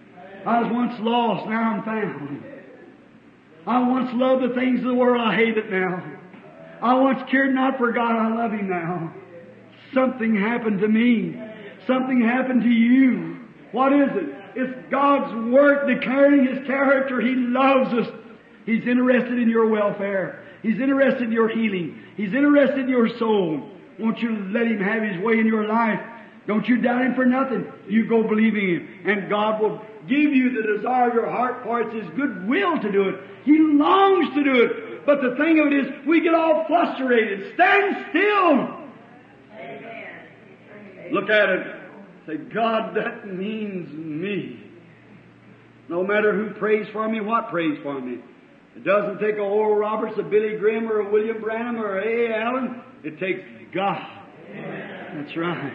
[0.47, 2.45] I was once lost, now I'm found.
[3.67, 6.16] I once loved the things of the world, I hate it now.
[6.83, 9.15] I once cared not for God, I love Him now.
[9.95, 11.41] Something happened to me.
[11.87, 13.37] Something happened to you.
[13.73, 14.35] What is it?
[14.57, 17.21] It's God's work declaring His character.
[17.21, 18.09] He loves us.
[18.65, 20.45] He's interested in your welfare.
[20.63, 22.03] He's interested in your healing.
[22.17, 23.71] He's interested in your soul.
[23.99, 26.01] Won't you let Him have His way in your life?
[26.47, 27.67] Don't you doubt Him for nothing.
[27.89, 31.81] You go believing Him, and God will give you the desire of your heart, for
[31.83, 33.21] it's His good will to do it.
[33.45, 34.86] He longs to do it.
[35.07, 37.55] But the thing of it is, we get all frustrated.
[37.55, 38.87] Stand still
[41.13, 41.67] Look at it.
[42.27, 44.63] Say, God, that means me.
[45.89, 48.19] No matter who prays for me, what prays for me.
[48.75, 52.05] It doesn't take a Oral Roberts, a Billy Graham, or a William Branham, or a
[52.05, 52.37] A.
[52.37, 52.83] Allen.
[53.05, 53.41] It takes
[53.73, 54.05] God.
[54.53, 55.73] That's right.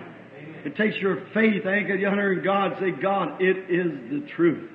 [0.65, 2.77] It takes your faith anchored yonder in God.
[2.79, 4.69] Say, God, it is the truth.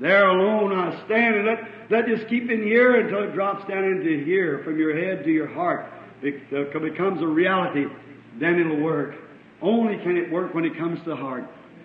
[0.00, 1.58] There alone I stand, and let,
[1.90, 5.30] let this keep in here until it drops down into here, from your head to
[5.30, 5.86] your heart.
[6.22, 7.84] It uh, becomes a reality.
[8.40, 9.14] Then it'll work.
[9.62, 11.44] Only can it work when it comes to the heart.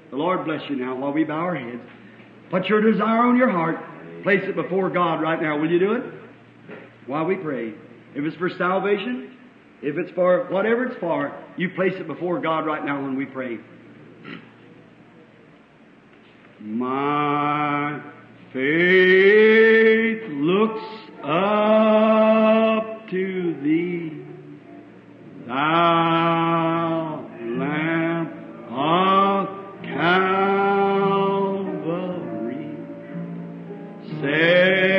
[0.09, 1.81] The Lord bless you now while we bow our heads.
[2.49, 3.77] Put your desire on your heart.
[4.23, 5.59] Place it before God right now.
[5.59, 6.03] Will you do it?
[7.05, 7.73] While we pray.
[8.15, 9.37] If it's for salvation,
[9.81, 13.25] if it's for whatever it's for, you place it before God right now when we
[13.25, 13.59] pray.
[16.61, 18.01] My
[18.51, 20.83] faith looks
[21.23, 24.11] up to thee,
[25.47, 27.25] thou
[28.69, 29.47] of
[29.83, 30.27] Calvary,
[34.21, 34.89] Savior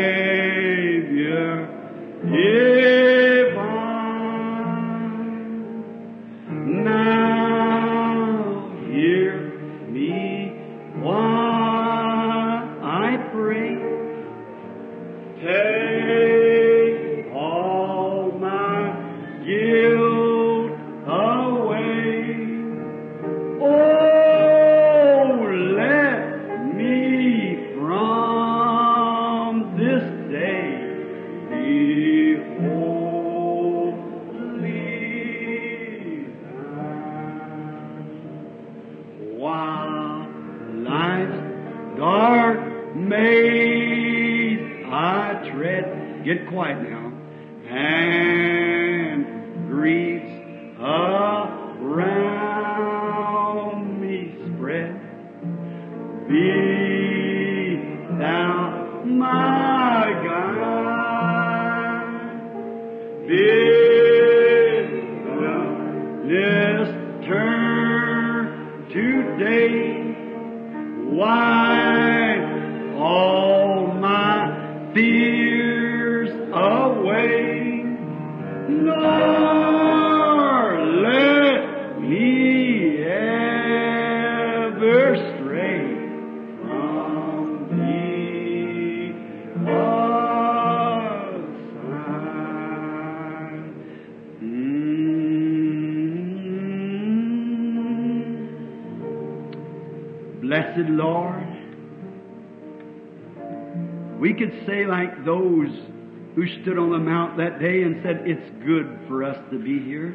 [108.03, 110.09] said, It's good for us to be here.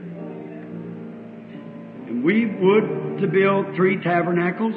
[2.08, 4.76] And we would to build three tabernacles,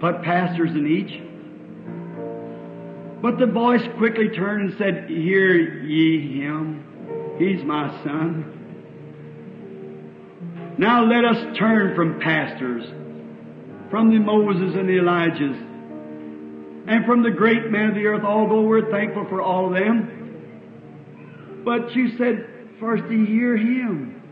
[0.00, 1.22] put pastors in each.
[3.22, 7.36] But the voice quickly turned and said, Hear ye him.
[7.38, 8.52] He's my son.
[10.78, 12.84] Now let us turn from pastors,
[13.90, 15.58] from the Moses and the Elijahs,
[16.86, 20.15] and from the great men of the earth, although we're thankful for all of them.
[21.66, 22.48] But you said,
[22.78, 24.22] first to hear him.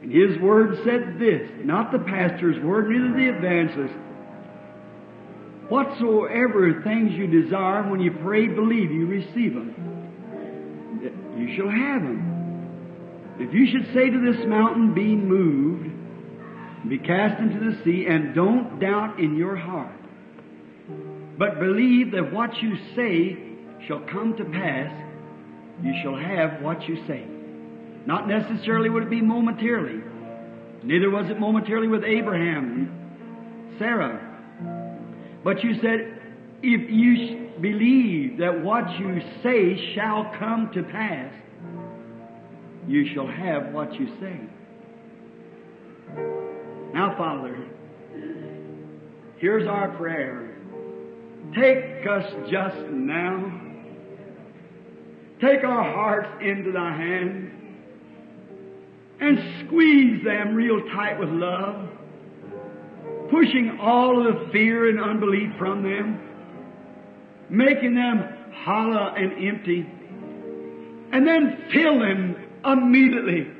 [0.00, 3.94] And his word said this, not the pastor's word, neither the evangelist.
[5.68, 9.74] Whatsoever things you desire, when you pray, believe you receive them.
[11.36, 13.36] You shall have them.
[13.38, 15.90] If you should say to this mountain, be moved,
[16.88, 19.92] be cast into the sea, and don't doubt in your heart,
[21.38, 23.36] but believe that what you say
[23.86, 24.90] shall come to pass,
[25.82, 27.24] you shall have what you say.
[28.06, 30.02] Not necessarily would it be momentarily.
[30.82, 34.28] Neither was it momentarily with Abraham, Sarah.
[35.44, 36.20] But you said,
[36.62, 41.32] if you believe that what you say shall come to pass,
[42.86, 44.40] you shall have what you say.
[46.92, 47.56] Now, Father,
[49.38, 50.56] here's our prayer.
[51.54, 53.61] Take us just now.
[55.42, 57.50] Take our hearts into thy hand
[59.18, 61.88] and squeeze them real tight with love,
[63.28, 66.20] pushing all of the fear and unbelief from them,
[67.50, 68.22] making them
[68.54, 69.80] hollow and empty,
[71.10, 73.50] and then fill them immediately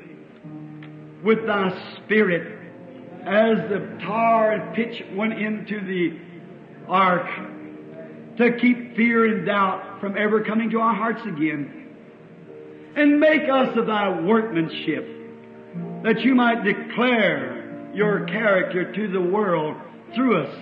[1.21, 2.59] with thy spirit.
[3.25, 6.17] As the tar and pitch went into the
[6.87, 7.27] ark
[8.37, 11.79] to keep fear and doubt from ever coming to our hearts again.
[12.95, 15.07] And make us of thy workmanship,
[16.03, 19.75] that you might declare your character to the world
[20.15, 20.55] through us,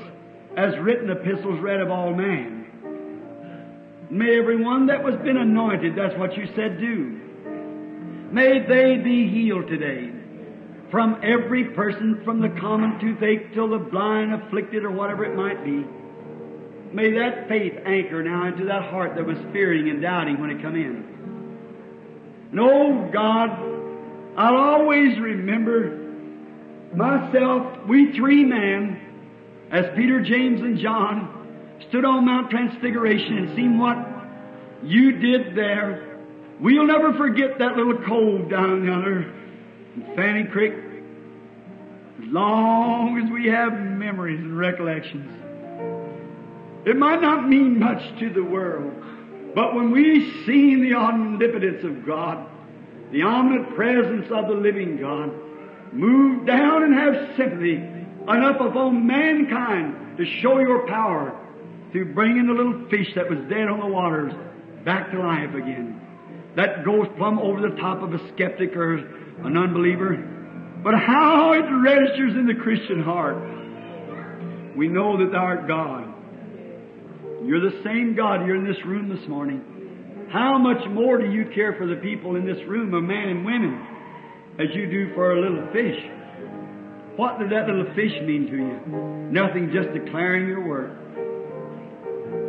[0.55, 4.07] as written epistles read of all men.
[4.09, 7.19] May everyone that was been anointed, that's what you said do.
[8.31, 10.11] May they be healed today.
[10.89, 15.63] From every person, from the common toothache till the blind, afflicted, or whatever it might
[15.63, 15.85] be.
[16.93, 20.61] May that faith anchor now into that heart that was fearing and doubting when it
[20.61, 21.21] come in.
[22.51, 23.49] And oh God,
[24.37, 25.97] I'll always remember
[26.93, 28.99] myself, we three men,
[29.71, 33.97] as Peter, James, and John, stood on Mount Transfiguration and seen what
[34.83, 36.19] you did there.
[36.59, 39.33] We'll never forget that little cove down yonder
[39.95, 40.73] in Fanny Creek.
[42.19, 45.40] As long as we have memories and recollections.
[46.85, 48.91] It might not mean much to the world,
[49.53, 52.47] but when we see the omnipotence of God,
[53.11, 55.31] the omnipresence of the living God,
[55.93, 61.37] move down and have sympathy enough upon mankind to show your power
[61.91, 64.33] through bringing the little fish that was dead on the waters
[64.85, 65.99] back to life again.
[66.55, 70.15] That goes plumb over the top of a skeptic or an unbeliever.
[70.83, 73.37] But how it registers in the Christian heart.
[74.75, 76.10] We know that thou art God.
[77.43, 78.45] You're the same God.
[78.45, 80.27] You're in this room this morning.
[80.31, 83.43] How much more do you care for the people in this room, of men and
[83.43, 83.85] women,
[84.59, 85.99] as you do for a little fish?
[87.17, 88.79] What did that little fish mean to you?
[89.31, 90.97] Nothing, just declaring your work.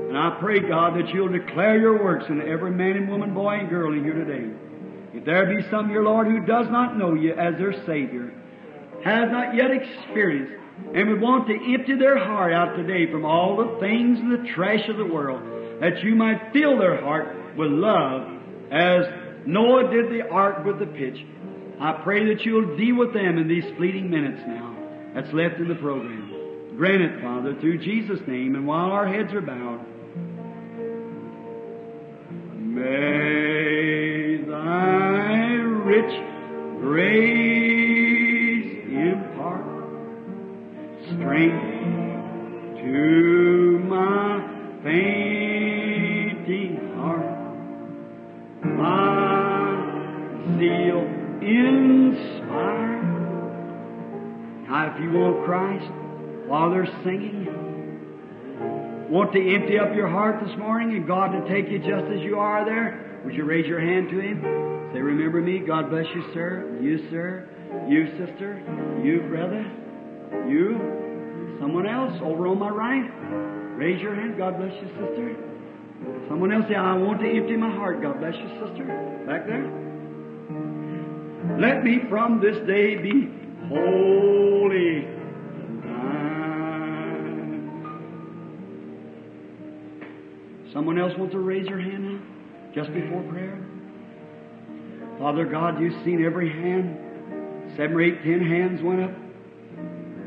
[0.09, 3.55] And I pray, God, that you'll declare your works in every man and woman, boy
[3.55, 4.53] and girl in here today.
[5.15, 8.33] If there be some, your Lord, who does not know you as their Savior,
[9.05, 10.62] has not yet experienced,
[10.95, 14.53] and would want to empty their heart out today from all the things and the
[14.53, 15.43] trash of the world,
[15.81, 18.29] that you might fill their heart with love
[18.71, 19.05] as
[19.47, 21.19] Noah did the ark with the pitch.
[21.81, 24.77] I pray that you'll deal with them in these fleeting minutes now
[25.15, 26.77] that's left in the program.
[26.77, 29.85] Grant it, Father, through Jesus' name, and while our heads are bowed,
[32.59, 35.43] May thy
[35.85, 37.62] rich grace
[41.33, 44.41] strength to my
[44.85, 47.25] fainting heart.
[48.65, 49.79] My
[50.59, 51.01] zeal
[51.41, 53.03] inspire.
[54.69, 55.91] Now, if you want Christ
[56.49, 57.49] while they're singing,
[59.09, 62.21] want to empty up your heart this morning and God to take you just as
[62.21, 64.43] you are there, would you raise your hand to Him?
[64.93, 65.61] Say, remember me.
[65.61, 66.79] God bless you, sir.
[66.83, 67.49] You, sir.
[67.89, 68.61] You, sister.
[69.03, 69.65] You, brother.
[70.47, 71.02] You.
[71.63, 73.09] Someone else over on my right.
[73.79, 74.37] Raise your hand.
[74.37, 75.37] God bless you, sister.
[76.29, 78.03] Someone else say, I want to empty my heart.
[78.03, 78.85] God bless you, sister.
[79.29, 79.71] Back there.
[81.61, 83.31] Let me from this day be
[83.69, 85.07] holy.
[90.73, 92.21] Someone else want to raise your hand now?
[92.75, 93.57] Just before prayer?
[95.21, 96.99] Father God, you've seen every hand.
[97.77, 99.22] Seven or eight, ten hands went up.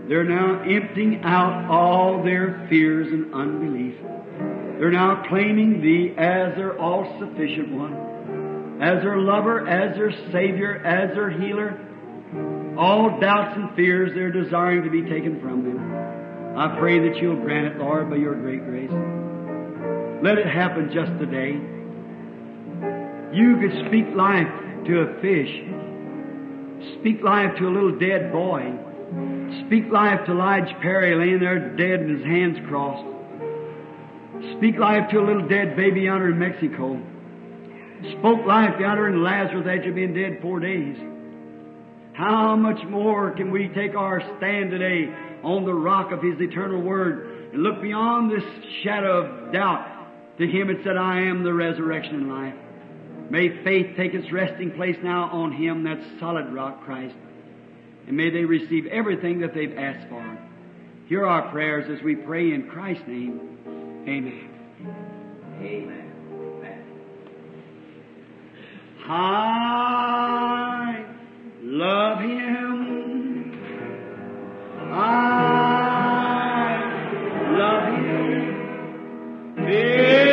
[0.08, 3.96] They're now emptying out all their fears and unbelief.
[4.78, 10.86] They're now claiming Thee as their all sufficient one, as their lover, as their Savior,
[10.86, 11.80] as their healer.
[12.78, 16.58] All doubts and fears they're desiring to be taken from them.
[16.58, 18.92] I pray that you'll grant it, Lord, by your great grace.
[20.22, 21.54] Let it happen just today.
[23.36, 24.48] You could speak life
[24.86, 25.52] to a fish.
[27.00, 28.74] Speak life to a little dead boy.
[29.66, 33.06] Speak life to Lige Perry laying there dead and his hands crossed.
[34.58, 37.02] Speak life to a little dead baby yonder in Mexico.
[38.20, 40.98] Spoke life yonder in Lazarus after being dead four days.
[42.14, 45.14] How much more can we take our stand today
[45.44, 48.44] on the rock of His eternal Word and look beyond this
[48.84, 52.56] shadow of doubt to Him that said, I am the resurrection and life.
[53.30, 57.16] May faith take its resting place now on Him, that solid rock, Christ.
[58.08, 60.38] And may they receive everything that they've asked for.
[61.08, 64.04] Hear our prayers as we pray in Christ's name.
[64.08, 64.50] Amen.
[65.62, 66.06] Amen.
[69.08, 71.06] I
[71.62, 73.62] love Him.
[74.92, 75.46] I
[77.52, 77.84] love
[79.66, 80.25] Him.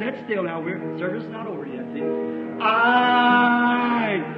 [0.00, 0.60] Sit still now.
[0.60, 1.84] We're service is not over yet.
[1.92, 2.02] See?
[2.62, 4.29] I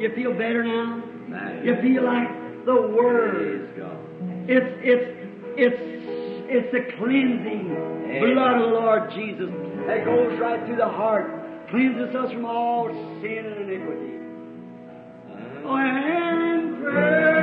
[0.00, 1.02] You feel better now?
[1.62, 3.68] You feel like the Word.
[4.48, 5.28] It's it's
[5.58, 5.76] it's
[6.48, 7.68] it's the cleansing
[8.34, 9.50] blood of the Lord Jesus
[9.86, 11.26] that goes right through the heart,
[11.68, 12.88] cleanses us from all
[13.20, 14.16] sin and iniquity.
[15.66, 17.39] Oh, and prayer